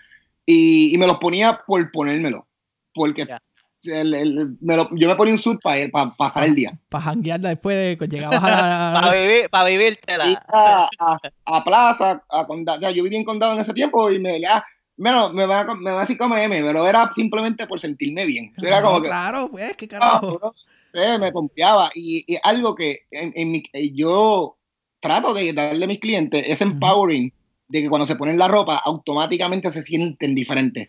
[0.46, 2.46] Y, y me los ponía por ponérmelo.
[2.92, 3.40] Porque Ya.
[3.84, 6.78] el- el- me lo- yo me ponía un suit para pasar el día.
[6.88, 9.12] Para janguear después de que llegabas a Para la...
[9.14, 10.26] vivir, para vivírtela.
[10.30, 12.78] Ir a, a, a plaza, a condado.
[12.78, 14.64] O sea, yo viví en condado en ese tiempo y me ah,
[14.96, 18.24] bueno, me va, a, me va a decir como M, pero era simplemente por sentirme
[18.26, 18.52] bien.
[18.62, 20.38] Era No, como que, Claro, pues, qué Ah, carajo.
[20.42, 20.54] no
[20.92, 21.90] sé, me pompeaba.
[21.94, 24.56] Y, y algo que en, en mi- yo
[25.04, 27.30] trato de darle a mis clientes es empowering,
[27.68, 30.88] de que cuando se ponen la ropa automáticamente se sienten diferentes.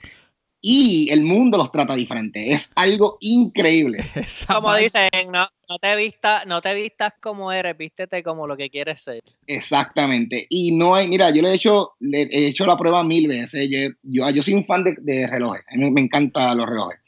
[0.62, 2.52] Y el mundo los trata diferente.
[2.52, 4.00] Es algo increíble.
[4.48, 8.70] Como dicen, no, no te vistas, no te vistas como eres, vístete como lo que
[8.70, 9.20] quieres ser.
[9.46, 10.48] Exactamente.
[10.50, 13.68] Y no hay, mira, yo le he hecho, le he hecho la prueba mil veces.
[13.70, 15.64] Yo, yo, yo soy un fan de, de relojes.
[15.70, 17.00] A mí me encantan los relojes.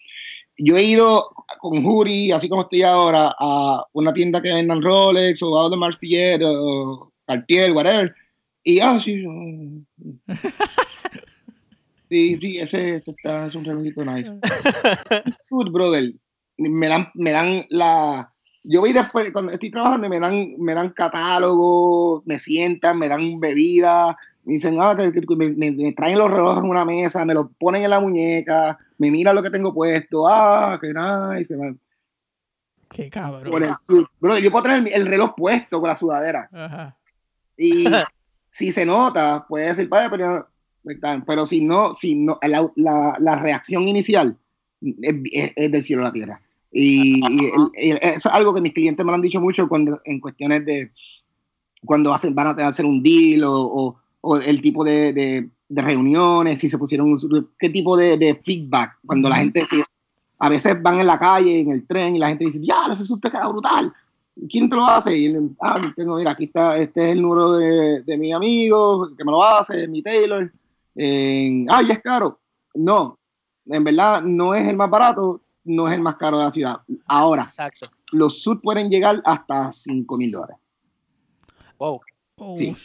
[0.57, 1.29] Yo he ido
[1.59, 6.41] con Juri, así como estoy ahora, a una tienda que vendan Rolex o Audemars Piguet
[6.43, 8.13] o Cartier, whatever.
[8.63, 9.23] Y, ah, sí.
[12.09, 14.31] Sí, sí, ese, ese está, es un relojito nice.
[15.49, 16.13] Food, brother.
[16.57, 18.31] Me dan, me dan la.
[18.63, 23.39] Yo voy después, cuando estoy trabajando, me dan, me dan catálogo, me sientan, me dan
[23.39, 24.17] bebida,
[24.47, 27.47] me dicen, ah, que- que- me, me- traen los relojes en una mesa, me los
[27.59, 31.77] ponen en la muñeca, me miran lo que tengo puesto, ah, qué nice, qué mal.
[32.89, 33.51] Qué cabrón.
[33.51, 33.73] Con el.
[34.21, 36.47] Brother, yo puedo tener el, el reloj puesto con la sudadera.
[36.53, 36.95] Ajá.
[37.57, 37.83] Y
[38.51, 40.47] si se nota, puede decir, "Vaya, pero,
[41.25, 44.37] pero si no, si no la, la, la reacción inicial
[44.81, 46.41] es, es- es del cielo a la tierra.
[46.71, 47.19] Y,
[47.75, 50.65] y el- es algo que mis clientes me lo han dicho mucho cuando, en cuestiones
[50.65, 50.91] de
[51.85, 55.81] cuando hacen, van a hacer un deal o, o- o el tipo de, de- de
[55.81, 58.97] reuniones, si se pusieron, un- qué tipo de, de feedback.
[59.05, 59.83] Cuando la gente, si-
[60.39, 63.01] a veces van en la calle, en el tren, y la gente dice, ya, ese
[63.11, 63.91] usted queda brutal.
[64.49, 65.17] ¿Quién te lo hace?
[65.17, 69.09] Y él, ah, tengo, mira, aquí está, este es el número de, de mi amigo
[69.17, 70.51] que me lo hace, mi Taylor.
[70.95, 72.39] Eh, ah, ya es caro.
[72.75, 73.17] No,
[73.65, 76.77] en verdad no es el más barato, no es el más caro de la ciudad.
[77.07, 77.87] Ahora, Exacto.
[78.11, 80.57] los sud pueden llegar hasta 5 mil dólares.
[81.79, 81.99] Wow.
[82.39, 82.75] Oh, Sí.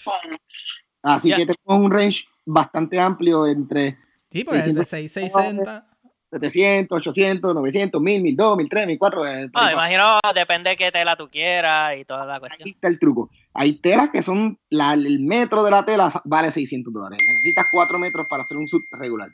[1.03, 1.37] Así Ya.
[1.37, 3.99] que tenemos un range bastante amplio entre
[4.31, 4.89] Sí, pues de 600.
[4.89, 5.87] 6660.
[6.31, 9.27] 700, 800, 900, 1000, 1002, 1003, 1004.
[9.27, 12.69] eh, No, me imagino, depende de qué tela tú quieras y toda la Ahí cuestión.
[12.71, 13.29] está el truco.
[13.53, 17.19] Hay telas que son, la- el metro de la tela vale 600 dólares.
[17.29, 19.29] Necesitas 4 metros para hacer un sud regular.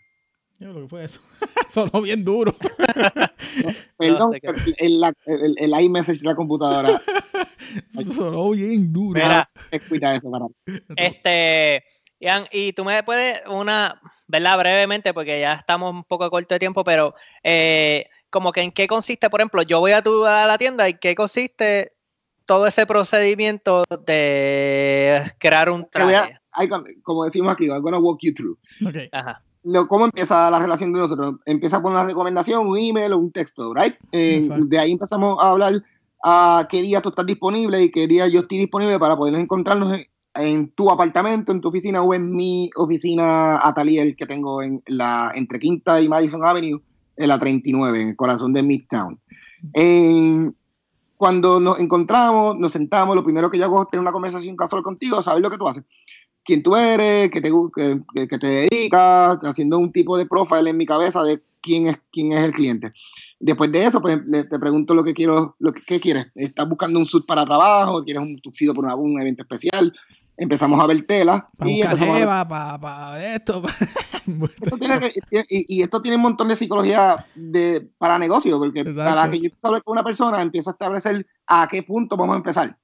[0.58, 1.20] Yo lo que fue eso.
[1.70, 2.54] Sonó bien duro.
[3.96, 7.00] Perdón, sé el, el, el iMessage de la computadora.
[8.14, 9.20] Sonó bien duro.
[9.20, 9.48] Mira,
[9.88, 10.46] Cuida eso, para.
[10.96, 11.84] Este,
[12.20, 14.58] Ian, y tú me puedes, una, ¿verdad?
[14.58, 18.88] Brevemente, porque ya estamos un poco corto de tiempo, pero eh, como que en qué
[18.88, 21.92] consiste, por ejemplo, yo voy a, tu, a la tienda y qué consiste
[22.46, 26.40] todo ese procedimiento de crear un Te voy a- traje.
[26.52, 26.68] hay
[27.02, 28.58] como decimos aquí, I'm gonna walk you through.
[28.84, 28.96] Ok.
[29.12, 29.42] Ajá.
[29.70, 31.36] Lo, ¿Cómo empieza la relación de nosotros?
[31.44, 33.94] Empieza por una recomendación, un email o un texto, ¿right?
[34.12, 35.82] Eh, de ahí empezamos a hablar
[36.24, 39.92] a qué día tú estás disponible y qué día yo estoy disponible para poder encontrarnos
[39.92, 44.82] en, en tu apartamento, en tu oficina o en mi oficina atelier que tengo en
[44.86, 46.80] la entre Quinta y Madison Avenue
[47.16, 49.20] en la 39, en el corazón de Midtown.
[49.74, 50.56] En,
[51.16, 54.82] cuando nos encontramos, nos sentamos, lo primero que yo hago es tener una conversación casual
[54.82, 55.84] contigo, saber lo que tú haces,
[56.48, 60.78] quién tú eres, qué te, que, que te dedicas, haciendo un tipo de profile en
[60.78, 62.90] mi cabeza de quién es, quién es el cliente.
[63.38, 64.18] Después de eso, pues
[64.48, 66.28] te pregunto lo que quiero, lo que ¿qué quieres.
[66.34, 68.02] ¿Estás buscando un suit para trabajo?
[68.02, 69.92] ¿Quieres un tuxido por un evento especial?
[70.38, 71.50] Empezamos a ver tela.
[71.66, 73.62] y para esto.
[75.50, 79.82] y, esto tiene un montón de psicología de, para negocio, porque para que yo hable
[79.82, 82.78] con una persona, empiezo a establecer a qué punto vamos a empezar.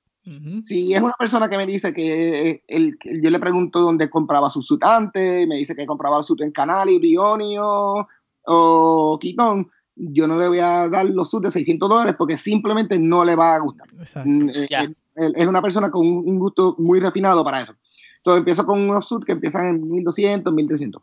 [0.63, 4.63] Si es una persona que me dice que, el, yo le pregunto dónde compraba su
[4.63, 8.09] suit antes, me dice que compraba su suit en Canali, Brionio
[8.47, 12.99] o Quitón, yo no le voy a dar los subs de 600 dólares porque simplemente
[12.99, 13.89] no le va a gustar.
[14.25, 17.75] Mm, eh, eh, es una persona con un gusto muy refinado para eso.
[18.17, 21.03] Entonces empiezo con unos subs que empiezan en 1200, 1300,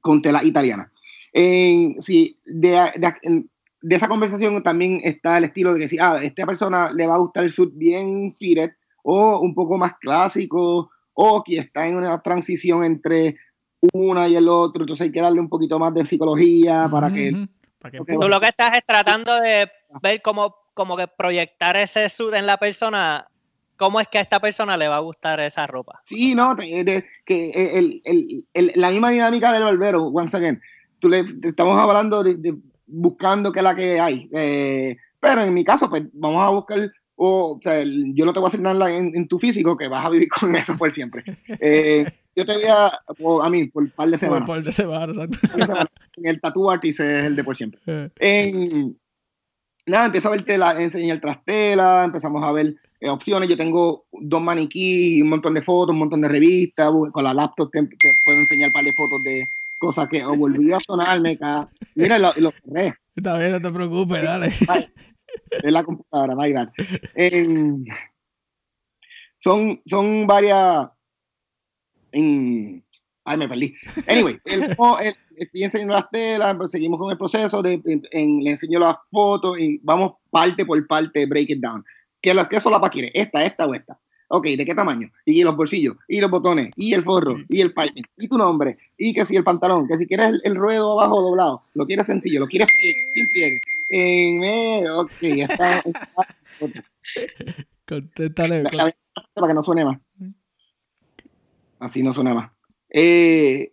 [0.00, 0.90] con tela italiana.
[1.32, 3.48] Eh, sí, de, de,
[3.88, 7.14] esa conversación también está el estilo de que si ah, a esta persona le va
[7.16, 8.70] a gustar el sud bien fitted
[9.02, 13.36] o un poco más clásico o que está en una transición entre
[13.92, 17.46] una y el otro, entonces hay que darle un poquito más de psicología para que
[17.90, 19.70] Tú lo que estás es tratando de
[20.02, 23.28] ver cómo, como que proyectar ese sud en la persona,
[23.76, 26.00] cómo es que a esta persona le va a gustar esa ropa.
[26.06, 30.60] Sí, no, que el, el, el, la misma dinámica del barbero, once again.
[30.98, 32.56] Tú le, estamos hablando de,
[32.86, 34.28] buscando qué es la que hay.
[34.32, 38.50] Eh, pero en mi caso, pues vamos a buscar o, sea, yo no te voy
[38.52, 41.24] a nada en, en, tu físico, que vas a vivir con eso por siempre.
[41.60, 42.04] Eh,
[42.34, 44.46] yo te voy a, a mí, por un par de semanas.
[44.46, 45.88] Por par de semanas, exacto.
[46.16, 47.80] En el tattoo artist es el de por siempre.
[47.86, 48.10] Eh.
[48.18, 48.98] En,
[49.86, 53.48] nada, empiezo a verte la, enseñar trastela, empezamos a ver eh, opciones.
[53.48, 56.90] Yo tengo dos maniquíes, un montón de fotos, un montón de revistas.
[57.12, 57.82] Con la laptop te,
[58.24, 59.46] puedo enseñar un par de fotos de
[59.78, 61.38] cosas que o volví a sonarme.
[61.94, 62.94] Mira, lo, lo cerré.
[63.14, 64.52] Está bien, no te preocupes, dale.
[65.50, 66.72] Es la computadora, más grande.
[69.38, 70.88] son, son varias
[73.26, 73.74] Ay, me perdí.
[74.06, 74.38] Anyway,
[75.36, 79.80] estoy enseñando las telas, pues, seguimos con el proceso, de, le enseño las fotos y
[79.82, 81.84] vamos parte por parte, break it down.
[82.20, 83.10] ¿Qué, qué solapa quiere?
[83.14, 83.98] ¿Esta, esta o esta?
[84.36, 85.08] Ok, ¿de qué tamaño?
[85.24, 88.76] Y los bolsillos, y los botones, y el forro, y el piping, y tu nombre,
[88.98, 92.40] y que si el pantalón, que si quieres el, ruedo abajo doblado, lo quieres sencillo,
[92.40, 92.66] lo quieres
[93.14, 93.60] sin pliegue.
[93.90, 95.84] En ok, está.
[97.86, 98.64] Contéstale.
[99.34, 100.00] Para que no suene más.
[101.78, 102.50] Así no suena más.
[102.90, 103.72] Eh,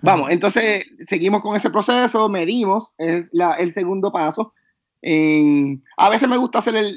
[0.00, 3.28] vamos, entonces seguimos con ese proceso, medimos, es
[3.58, 4.54] el segundo paso.
[5.02, 6.94] a veces me gusta hacer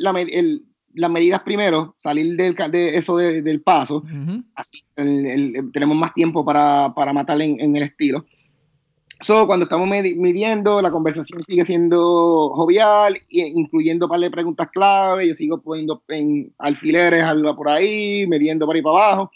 [0.98, 4.04] las medidas primero, salir del, de eso del paso.
[4.56, 8.26] Así tenemos más tiempo para, para matar en, el estilo.
[9.22, 15.28] So, cuando estamos midiendo, la conversación sigue siendo jovial, incluyendo un par de preguntas clave.
[15.28, 17.24] Yo sigo poniendo en alfileres
[17.56, 19.32] por ahí, midiendo para ahí para abajo.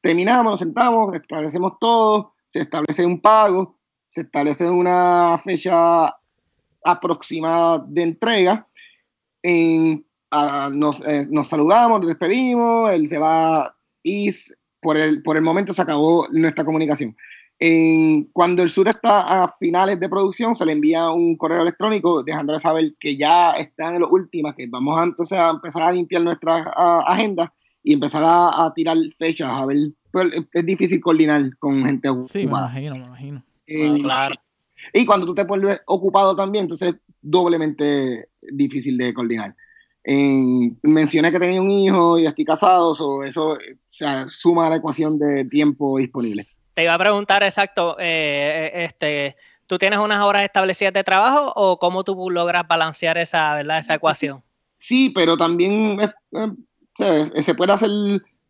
[0.00, 3.76] Terminamos, nos sentamos, establecemos todo, se establece un pago,
[4.08, 6.14] se establece una fecha
[6.84, 8.66] aproximada de entrega.
[10.72, 14.30] Nos, eh, nos, saludamos, nos despedimos, él se va y
[14.80, 17.16] por el, por el momento se acabó nuestra comunicación.
[17.58, 22.22] En, cuando el sur está a finales de producción, se le envía un correo electrónico
[22.22, 25.92] dejándole saber que ya están en las últimas, que vamos a, entonces a empezar a
[25.92, 26.70] limpiar nuestra
[27.06, 27.52] agenda
[27.82, 29.76] y empezar a, tirar fechas, a ver.
[30.10, 32.28] Pues, es difícil coordinar con gente ocupada.
[32.32, 33.42] Sí, me imagino, me imagino.
[33.66, 34.34] Eh, claro.
[34.92, 39.54] Y cuando tú te pones ocupado también, entonces es doblemente difícil de coordinar.
[40.06, 45.18] Mencioné que tenía un hijo y estoy casado, o eso o suma a la ecuación
[45.18, 46.44] de tiempo disponible.
[46.74, 49.36] Te iba a preguntar exacto, eh, eh, este,
[49.66, 53.78] ¿tú tienes unas horas establecidas de trabajo o cómo tú logras balancear esa, ¿verdad?
[53.78, 54.42] esa ecuación?
[54.78, 57.90] Sí, pero también eh, se puede hacer,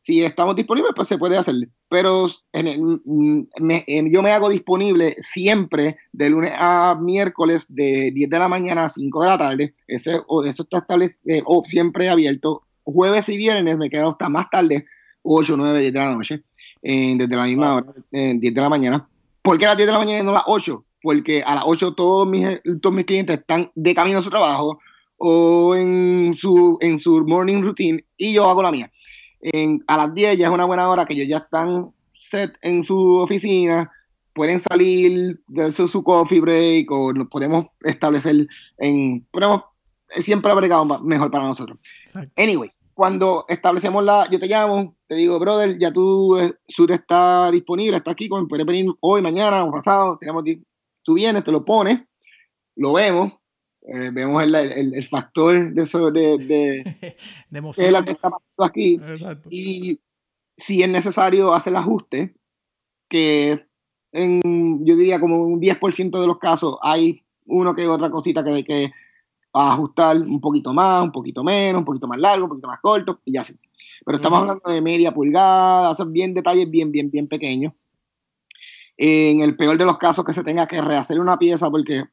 [0.07, 1.57] si estamos disponibles, pues se puede hacer.
[1.89, 8.85] Pero yo me hago disponible siempre de lunes a miércoles de 10 de la mañana
[8.85, 9.75] a 5 de la tarde.
[9.89, 12.63] Ese, eso está establecido, o siempre abierto.
[12.85, 14.87] Jueves y viernes me quedo hasta más tarde,
[15.23, 16.43] 8, 9, 10 de la noche
[16.83, 19.09] desde la misma hora, 10 de la mañana.
[19.43, 20.85] ¿Por qué a las 10 de la mañana y no a las 8?
[21.03, 22.47] Porque a las 8 todos mis,
[22.81, 24.79] todos mis clientes están de camino a su trabajo
[25.17, 28.93] o en su, en su morning routine y yo hago la mía.
[29.41, 32.83] En, a las 10 ya es una buena hora que ellos ya están set en
[32.83, 33.91] su oficina,
[34.33, 38.47] pueden salir, darse su coffee break o nos podemos establecer
[38.79, 39.27] en...
[39.31, 39.63] Podemos,
[40.09, 41.79] siempre bregado mejor para nosotros.
[42.37, 47.51] Anyway, cuando establecemos la, yo te llamo, te digo, brother, ya tu eh, sur está
[47.51, 50.45] disponible, está aquí, puedes venir hoy, mañana o pasado, tenemos
[51.03, 52.01] tú vienes, te lo pones,
[52.75, 53.33] lo vemos,
[53.87, 57.17] eh, vemos el, el, el, factor de eso, de, de,
[57.51, 57.93] de emoción.
[57.93, 58.95] la que está pasando aquí.
[58.95, 59.49] Exacto.
[59.51, 60.01] Y
[60.57, 62.35] si es necesario hacer el ajuste,
[63.09, 63.65] que
[64.11, 68.51] en, yo diría como un 10% de los casos hay uno que otra cosita que
[68.51, 68.91] hay que
[69.53, 73.21] ajustar un poquito más, un poquito menos, un poquito más largo, un poquito más corto,
[73.25, 73.55] y ya sí.
[74.05, 74.51] Pero estamos Ujú.
[74.51, 77.73] hablando de media pulgada, hacer bien detalles bien, bien, bien pequeños.
[78.97, 82.05] En el peor de los casos que se tenga que rehacer una pieza porque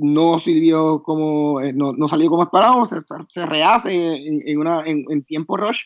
[0.00, 2.96] no sirvió como, eh, no, no salió como esperado, se,
[3.30, 3.92] se rehace
[4.26, 5.80] en, en una, en, en tiempo rush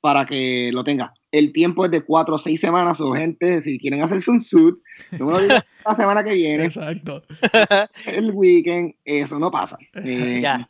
[0.00, 1.12] para que lo tenga.
[1.30, 4.76] El tiempo es de cuatro o seis semanas, o gente, si quieren hacerse un suit,
[5.18, 5.38] no lo
[5.84, 7.22] la semana que viene, Exacto.
[8.06, 9.76] el weekend, eso no pasa.
[9.96, 10.68] Eh, Ya.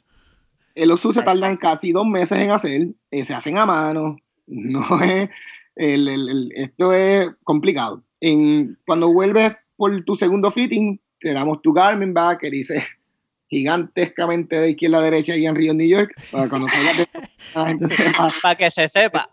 [0.75, 4.17] eh, los suits se tardan casi dos meses en hacer, eh, se hacen a mano,
[4.49, 5.29] no es,
[5.77, 8.03] el- el- el- esto es complicado.
[8.21, 12.83] En, cuando vuelves por tu segundo fitting, te damos tu Garmin bag que dice
[13.49, 17.07] gigantescamente de izquierda a derecha y en Río, New York, para cuando salgas de
[17.55, 18.33] la gente sepa.
[18.43, 19.29] Para que se sepa.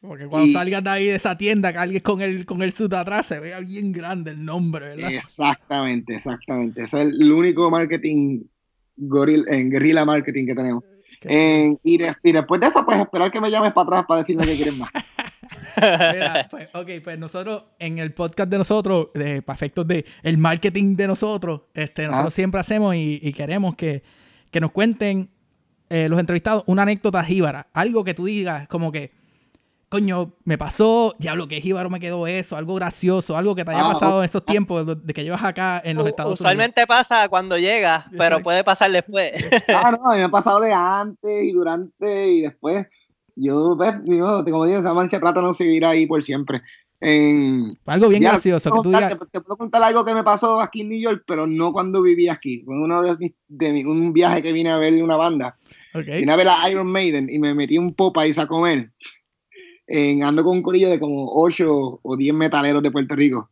[0.00, 2.72] Porque cuando Y- salgas de ahí de esa tienda, que alguien con el, con el
[2.72, 5.10] suit atrás se vea bien grande el nombre, ¿verdad?
[5.12, 6.84] Exactamente, exactamente.
[6.84, 8.42] Ese es el único marketing
[8.96, 10.84] goril, en guerrilla marketing que tenemos.
[11.20, 14.04] Que- En- y, de- y después de eso, pues esperar que me llames para atrás
[14.06, 14.90] para decirme que quieres más.
[15.76, 20.38] Mira, pues, ok, pues nosotros en el podcast de nosotros, de, para efectos de el
[20.38, 22.36] marketing de nosotros, este, nosotros Ah.
[22.36, 24.02] siempre hacemos y, y queremos que,
[24.50, 25.30] que nos cuenten
[25.90, 29.10] eh, los entrevistados una anécdota jíbara, algo que tú digas como que,
[29.88, 33.86] coño, me pasó, diablo, que jíbaro me quedó eso, algo gracioso, algo que te haya
[33.86, 36.40] Ah, pasado en esos tiempos de, de que llevas acá en los Estados Unidos.
[36.40, 39.32] Usualmente pasa cuando llega, pero puede pasar después.
[39.68, 42.86] Ah, no, a mí me ha pasado de antes y durante y después.
[43.40, 46.62] Yo, yo, como digo, esa mancha de plata no seguirá ahí por siempre.
[47.86, 50.24] Algo bien Ya, gracioso, que tú contar- digas, te, te puedo contar algo que me
[50.24, 52.62] pasó aquí en New York, pero no cuando viví aquí.
[52.64, 55.56] Fue uno de, mis, de mi- un viaje que vine a ver una banda.
[55.94, 58.90] ok, Vine a ver a Iron Maiden y me metí un Popeyes a comer.
[59.86, 63.48] En, ando con un corillo de como 8 o 10 metaleros de Puerto Rico.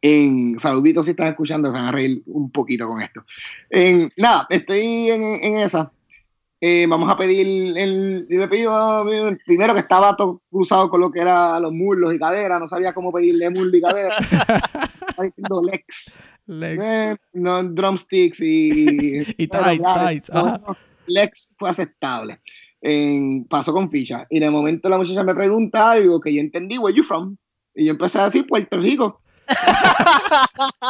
[0.00, 3.22] En saluditos si están escuchando, se van a reír un poquito con esto.
[3.68, 5.92] En, nada, estoy en, en esa.
[6.60, 7.46] Eh, vamos a pedir
[7.78, 9.04] el, yo le pedí, ah,
[9.46, 12.92] primero que estaba todo cruzado con lo que era los muslos y cadera, no sabía
[12.92, 14.16] cómo pedirle muslo y cadera.
[15.08, 16.20] Estaba diciendo Lex.
[16.46, 16.82] Lex.
[16.84, 19.20] Eh, no, drumsticks y.
[19.38, 20.60] Y ya, tights, no,
[21.06, 22.40] Lex fue aceptable.
[22.80, 24.26] En- pasó con ficha.
[24.30, 27.36] Y de momento la muchacha me pregunta algo que yo entendí, where you from?
[27.74, 29.20] Y yo empecé a decir Puerto Rico.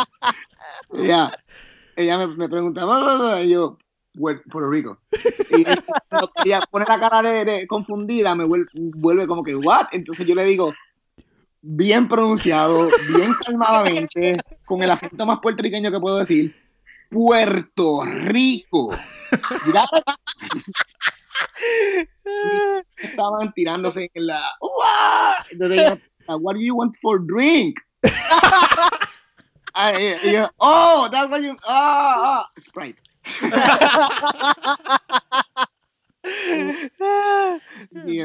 [0.92, 1.30] Ya.
[1.96, 3.87] Ella me, me preguntaba, y yo, "Puer-
[4.18, 4.98] Puerto Rico.
[5.50, 9.54] Y ella, cuando quería poner la cara de, de confundida, me vuelve, vuelve como que,
[9.54, 9.86] ¿what?
[9.92, 10.74] Entonces yo le digo,
[11.62, 14.32] bien pronunciado, bien calmadamente,
[14.64, 16.54] con el acento más puertorriqueño que puedo decir,
[17.10, 18.94] Puerto Rico.
[22.96, 24.42] Estaban tirándose en la.
[25.50, 27.78] Entonces what do you want for drink?
[30.58, 31.56] Oh, that's what you.
[31.64, 32.98] Ah, ah, Sprite.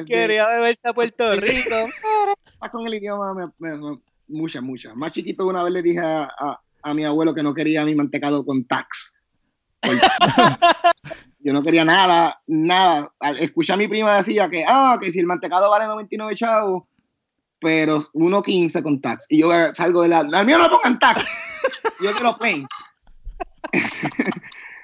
[0.08, 1.76] Quería beberse a Puerto Rico.
[2.60, 3.52] ah, con el idioma,
[4.28, 4.96] muchas, muchas.
[4.96, 7.96] Más chiquito, una vez le dije a, a- a mi abuelo que no quería mi
[7.96, 9.14] mantecado con tax.
[9.80, 10.02] Porque
[11.40, 13.14] Yo no quería nada, nada.
[13.20, 16.84] Al escuchar a mi prima decía que, ah, que si el mantecado vale 99 chavos,
[17.60, 19.26] pero 1.15 con tax.
[19.30, 20.20] Y yo salgo de la.
[20.20, 21.26] Al mío no pongan tax.
[22.02, 22.68] Yo quiero plain.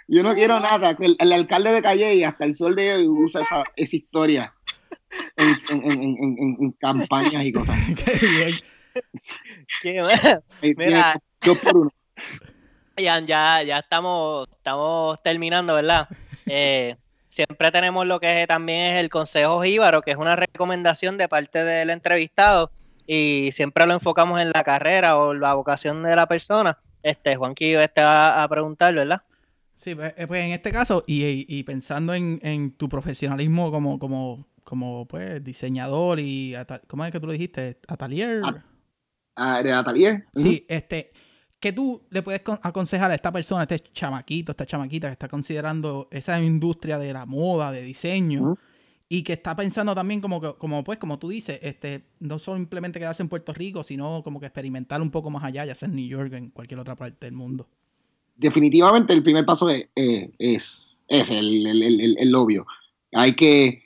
[0.09, 0.95] Yo no quiero nada.
[0.95, 3.95] Que el, el alcalde de Calle y hasta el sol de hoy usa esa, esa
[3.95, 4.53] historia
[5.37, 7.77] en, en- en- en- en- en campañas y cosas.
[8.05, 8.51] Qué bien.
[10.61, 11.19] Qué Mira.
[11.41, 11.91] Dos por uno.
[12.97, 16.07] Ian, ya, ya estamos, estamos terminando, ¿verdad?
[16.45, 16.97] Eh,
[17.29, 21.29] siempre tenemos lo que es- también es el consejo jíbaro, que es una recomendación de
[21.29, 22.71] parte del entrevistado
[23.07, 26.77] y siempre lo enfocamos en la carrera o la vocación de la persona.
[27.01, 29.21] Este, Juanqui este va a preguntar, ¿verdad?
[29.79, 34.45] Sí, pues, eh, pues en este caso, y, pensando en, en tu profesionalismo como, como,
[34.65, 36.53] como pues, diseñador y
[36.87, 37.79] ¿cómo es que tú lo dijiste?
[37.87, 38.41] Atelier.
[38.43, 38.65] Ah,
[39.37, 40.25] Ah, de Atelier.
[40.35, 41.13] Sí, este,
[41.61, 45.13] ¿qué tú le puedes con- aconsejar a esta persona, a este chamaquito, esta chamaquita que
[45.13, 48.57] está considerando esa industria de la moda, de diseño,
[49.07, 53.23] y que está pensando también como, como pues, como tú dices, este, no simplemente quedarse
[53.23, 56.05] en Puerto Rico, sino como que experimentar un poco más allá, ya sea en New
[56.05, 57.69] York, en cualquier otra parte del mundo.
[58.39, 62.65] Definitivamente el primer paso es, es, es el, el- el- el- obvio.
[63.13, 63.83] Hay que,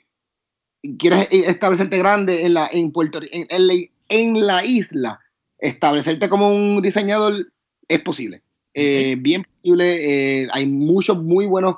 [0.98, 3.74] quieres establecerte grande en la, en Puerto en, en la,
[4.08, 5.20] en la isla,
[5.58, 7.50] establecerte como un diseñador
[7.88, 8.42] es posible.
[8.74, 11.76] Eh, bien posible, eh, hay muchos muy buenos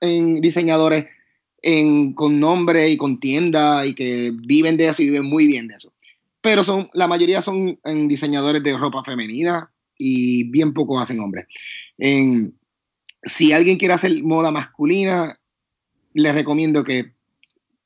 [0.00, 1.06] diseñadores
[2.16, 5.74] con nombre y con tienda y que viven de eso y viven muy bien de
[5.74, 5.92] eso.
[6.40, 9.70] Pero son, la mayoría son diseñadores de ropa femenina
[10.02, 11.46] y bien poco hacen hombres.
[13.24, 15.38] si alguien quiere hacer moda masculina,
[16.12, 17.12] les recomiendo que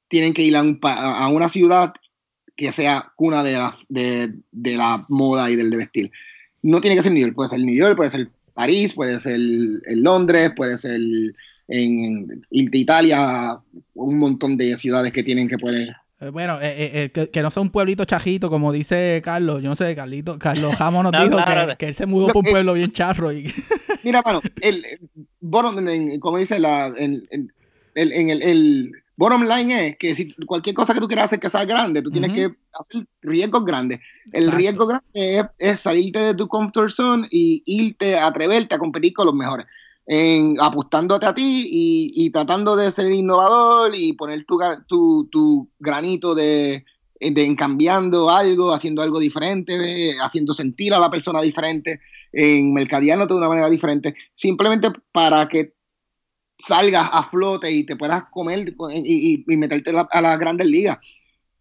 [0.08, 1.92] tienen que ir a, una ciudad
[2.56, 6.10] que sea cuna de la, de, la moda y del de vestir.
[6.62, 9.34] No tiene que ser New York, puede ser New York, puede ser París, puede ser
[9.34, 10.98] en Londres, puede ser
[11.68, 13.58] en, Italia,
[13.94, 15.94] un montón de ciudades que tienen que poder
[16.32, 19.62] bueno, eh, eh, que, no sea un pueblito chajito, como dice Carlos.
[19.62, 21.36] Yo no sé, Carlito, Carlos Jamo nos dijo
[21.78, 23.32] que, él se mudó por un pueblo bien charro.
[23.32, 23.52] Y...
[24.02, 24.82] Mira, mano, el,
[26.20, 27.28] como dice la, en,
[27.94, 32.00] el, bottom line es que si cualquier cosa que tú quieras hacer que sea grande,
[32.00, 34.00] tú tienes que hacer riesgos grandes.
[34.32, 39.12] El riesgo grande es, salirte de tu comfort zone y irte, a atreverte a competir
[39.12, 39.66] con los mejores.
[40.09, 41.68] En, apostándote a ti
[42.14, 46.84] y, tratando de ser innovador y poner tu, granito de,
[47.59, 52.00] cambiando algo, haciendo algo diferente, haciendo sentir a la persona diferente,
[52.32, 55.74] en mercadeando de una manera diferente, simplemente para que
[56.59, 60.98] salgas a flote y te puedas comer y, meterte a las grandes ligas.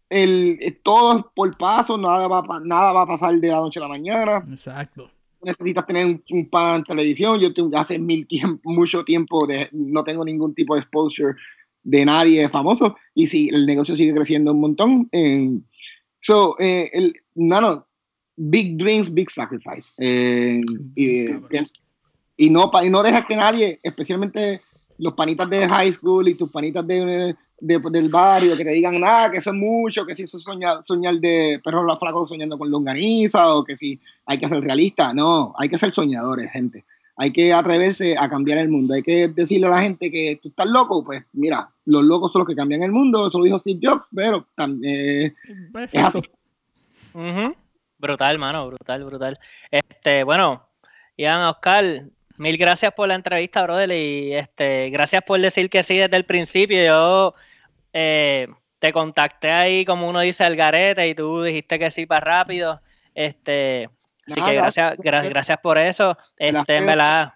[0.08, 4.44] El, todo por paso, nada va a pasar de la noche a la mañana.
[4.48, 5.10] Exacto.
[5.46, 7.38] Necesitas tener un, pan en televisión.
[7.40, 11.34] Yo tengo, hace mil tiempo, mucho tiempo de, no tengo ningún tipo de exposure
[11.84, 12.96] de nadie famoso.
[13.14, 15.10] Y si el negocio sigue creciendo un montón.
[16.20, 17.86] so, eh, el, no, no,
[18.36, 19.92] big dreams, big sacrifice.
[19.98, 20.60] Eh,
[20.94, 21.26] y,
[22.36, 24.60] y, no, y no dejas que nadie, especialmente
[24.98, 29.30] los panitas de high school y tus panitas de, del barrio que te digan nada,
[29.30, 32.70] que eso es mucho, que si eso es soñar, soñar de perros flacos soñando con
[32.70, 35.14] longaniza o que si hay que ser realista.
[35.14, 36.84] No, hay que ser soñadores, gente.
[37.18, 38.92] Hay que atreverse a cambiar el mundo.
[38.92, 41.02] Hay que decirle a la gente que tú estás loco.
[41.02, 43.28] Pues mira, los locos son los que cambian el mundo.
[43.28, 45.34] Eso lo dijo Steve Jobs, pero también
[45.92, 46.20] es así.
[47.98, 49.38] Brutal, mano, brutal, brutal.
[49.70, 50.68] Este, bueno,
[51.16, 52.04] Ian Oscar,
[52.38, 56.24] Mil gracias por la entrevista, brother, y este, gracias por decir que sí desde el
[56.24, 56.84] principio.
[56.84, 57.34] Yo
[57.92, 62.20] eh, te contacté ahí, como uno dice, el garete, y tú dijiste que sí para
[62.20, 62.80] rápido.
[63.14, 63.88] Este,
[64.26, 66.18] así que gracias, gracias, gracias por eso.
[66.36, 67.34] Este, en verdad,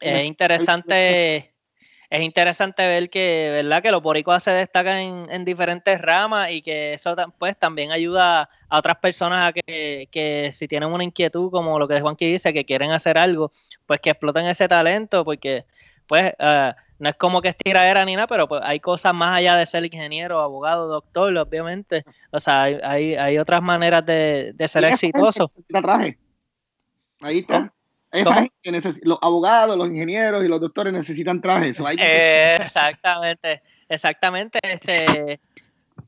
[0.00, 1.51] es interesante
[2.12, 3.82] es interesante ver que, ¿verdad?
[3.82, 8.78] Que los boricuas se destacan en, diferentes ramas y que eso pues también ayuda a
[8.78, 12.90] otras personas a que, si tienen una inquietud, como lo que Juanqui dice, que quieren
[12.90, 13.50] hacer algo,
[13.86, 15.64] pues que exploten ese talento, porque
[16.06, 19.38] pues eh, no es como que es tiradera ni nada, pero pues hay cosas más
[19.38, 22.04] allá de ser ingeniero, abogado, doctor, obviamente.
[22.30, 25.50] O sea, hay, hay, otras maneras de, ser exitoso.
[27.22, 27.72] Ahí está
[28.12, 31.80] los abogados, los ingenieros y los doctores necesitan trajes.
[31.80, 34.58] exactamente, exactamente.
[34.62, 35.40] Este,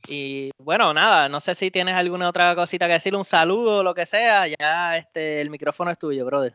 [0.08, 3.94] y bueno, nada, no sé si tienes alguna otra cosita que decir, un saludo, lo
[3.94, 6.54] que sea, ya este, el micrófono es tuyo, brother.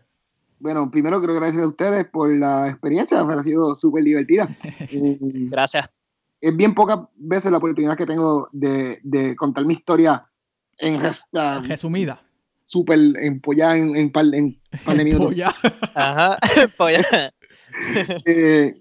[0.60, 4.50] Bueno, primero quiero agradecer a ustedes por la experiencia, me ha sido súper divertida.
[4.92, 5.90] Eh, Gracias.
[6.42, 10.26] Es bien pocas veces la oportunidad que tengo de, contar mi historia
[10.78, 11.02] en
[11.64, 12.24] resumida
[12.70, 14.56] súper empollada en, en, par, en
[14.86, 15.36] par de minutos.
[15.96, 16.38] Ajá,
[18.26, 18.80] eh,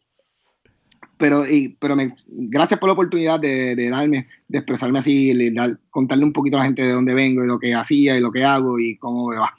[1.17, 5.77] pero y, pero me, gracias por la oportunidad de, de darme, de expresarme así, de
[5.89, 8.31] contarle un poquito a la gente de dónde vengo y lo que hacía y lo
[8.31, 9.55] que hago y cómo me va.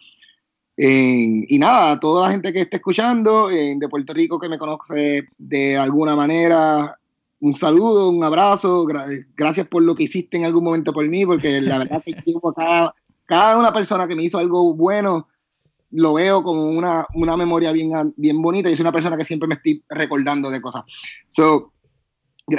[0.77, 5.27] y nada, a toda la gente que esté escuchando de Puerto Rico que me conoce
[5.39, 6.95] de alguna manera,
[7.39, 8.86] un saludo, un abrazo,
[9.36, 12.49] gracias por lo que hiciste en algún momento por mí, porque la verdad que llevo
[12.49, 12.93] acá
[13.30, 15.27] cada una persona que me hizo algo bueno,
[15.91, 17.05] lo veo como una,
[17.38, 20.84] memoria bien, bien bonita y es una persona que siempre me estoy recordando de cosas.
[21.30, 21.71] So,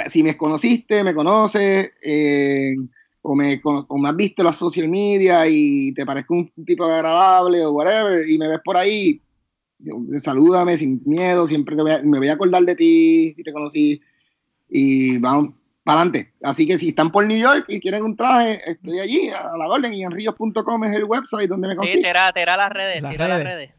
[0.07, 2.73] si me conociste, me conoces, eh,
[3.21, 7.65] o, me, me has visto en las social media y te parezco un tipo agradable
[7.65, 9.21] o whatever, y me ves por ahí,
[10.19, 14.01] salúdame sin miedo, siempre me voy a acordar de ti si te conocí.
[14.69, 15.53] Y vamos,
[15.83, 16.33] para adelante.
[16.43, 19.67] Así que si están por New York y quieren un traje, estoy allí, a la
[19.67, 22.01] orden, ianrios.com es el website donde me consiguen.
[22.01, 23.43] Sí, tira, tira las redes, las tira redes.
[23.43, 23.71] las redes.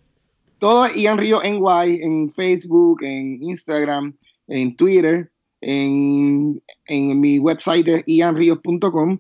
[0.59, 5.30] Todo Ian Río NY en Facebook, en Instagram, en Twitter,
[5.61, 9.18] en, en mi website de ianrios.com.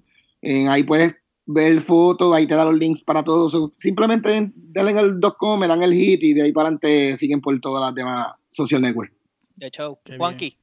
[0.68, 1.14] Ahí puedes
[1.46, 3.72] ver fotos, ahí te da los links para todos.
[3.78, 7.58] simplemente denle el .com, me dan el hit y de ahí para adelante siguen por
[7.60, 9.12] todas las demás social networks.
[9.56, 10.56] De hecho, Juanqui.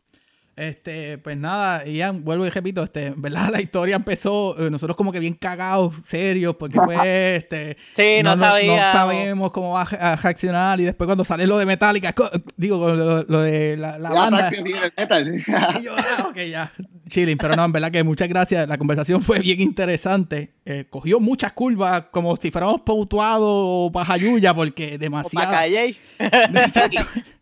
[0.60, 4.97] Este, pues nada, Ian, vuelvo y repito, este, en verdad la historia empezó, eh, nosotros
[4.97, 8.88] como que bien cagados, serios, porque pues, este, Sí, no, sabía.
[8.88, 12.14] no sabemos cómo va a reaccionar y después cuando sale lo de Metallica,
[12.57, 14.64] digo, lo, lo de la, la La banda, del
[14.97, 15.36] metal.
[15.80, 16.74] y yo, ah, ok, ya,
[17.07, 21.20] chilling, pero no, en verdad que muchas gracias, la conversación fue bien interesante, Eh, cogió
[21.20, 25.95] muchas curvas, como si fuéramos pautuados o pajayuya, porque O demasiado, calle.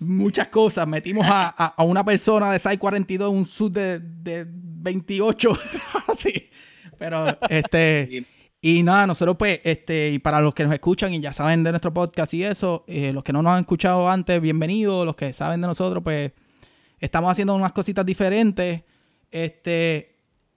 [0.00, 0.86] Muchas cosas.
[0.86, 5.58] Metimos a, a- a una persona de 6'42 en un sud de, de 28.
[6.08, 6.32] Así.
[6.98, 8.26] Pero, este.
[8.62, 11.70] Y nada, nosotros pues, este, y para los que nos escuchan y ya saben de
[11.70, 15.04] nuestro podcast y eso, eh, los que no nos han escuchado antes, bienvenidos.
[15.06, 16.32] Los que saben de nosotros, pues,
[16.98, 18.82] estamos haciendo unas cositas diferentes.
[19.30, 20.16] Este,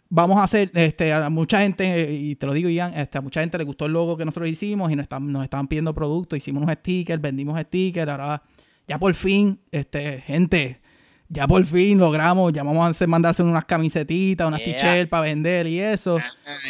[0.09, 3.41] vamos a hacer, este, a mucha gente, y te lo digo, Ian, este, a mucha
[3.41, 6.37] gente le gustó el logo que nosotros hicimos y nos, están, nos estaban pidiendo productos,
[6.37, 8.41] hicimos unos stickers, vendimos stickers, ahora
[8.89, 10.81] ya por fin, este, gente,
[11.29, 14.77] ya por fin logramos, ya vamos a mandarse unas camisetitas, unas Yeah.
[14.77, 16.17] t-shirts para vender y eso.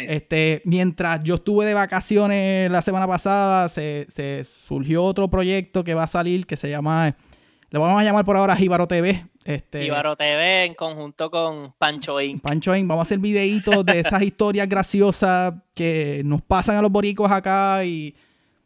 [0.06, 5.94] Este, mientras yo estuve de vacaciones la semana pasada, se, se surgió otro proyecto que
[5.94, 7.16] va a salir que se llama,
[7.70, 9.24] le vamos a llamar por ahora Jíbaro TV.
[9.46, 12.42] Este, TV en conjunto con Pancho Inc.
[12.42, 12.86] Pancho Inc.
[12.86, 17.82] Vamos a hacer videitos de esas historias graciosas que nos pasan a los boricos acá
[17.82, 18.14] y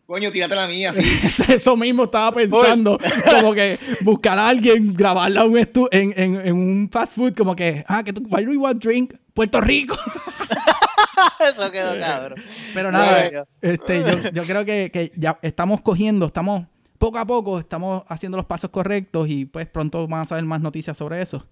[0.06, 1.02] coño, tírate la mía, sí.
[1.48, 2.98] eso mismo estaba pensando.
[3.30, 7.34] Como que buscar a alguien, grabarla en un, estu- en, en- en un fast food,
[7.34, 9.14] como que, ah, que tú, why do you want drink?
[9.32, 9.96] Puerto Rico.
[11.40, 12.40] Eso quedó cabrón.
[12.72, 16.64] Pero nada, este, yo, yo creo que, que ya estamos cogiendo, estamos
[16.98, 20.60] poco a poco, estamos haciendo los pasos correctos y pues pronto van a saber más
[20.60, 21.46] noticias sobre eso.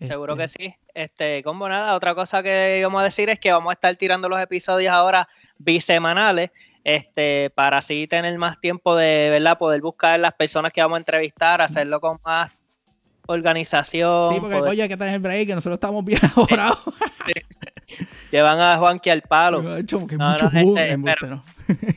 [0.00, 0.74] Seguro Este, que sí.
[0.94, 4.28] Este, como nada, otra cosa que íbamos a decir es que vamos a estar tirando
[4.28, 5.28] los episodios ahora
[5.58, 6.50] bisemanales,
[6.88, 9.58] este, para así tener más tiempo de, ¿verdad?
[9.58, 12.52] Poder buscar las personas que vamos a entrevistar, hacerlo con más
[13.26, 14.32] organización.
[14.34, 16.78] Sí, porque poder- oye, que tener break, que nosotros estamos bien ahorrados.
[18.30, 19.76] Llevan a Juanqui al palo.
[19.78, 21.44] Hecho que No, mucho no, este, pero- ¿no?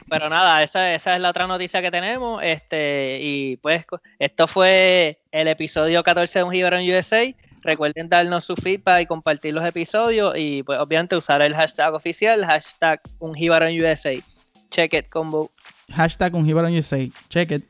[0.09, 2.41] Pero nada, esa, esa es la otra noticia que tenemos.
[2.43, 3.85] Este, y pues
[4.17, 7.31] esto fue el episodio 14 de Un en USA.
[7.61, 10.33] Recuerden darnos su feedback y compartir los episodios.
[10.35, 14.15] Y pues obviamente usar el hashtag oficial, hashtag Un en USA.
[14.69, 15.49] Check it, combo.
[15.91, 17.09] Hashtag un Jíbaro en USA.
[17.29, 17.63] Check it.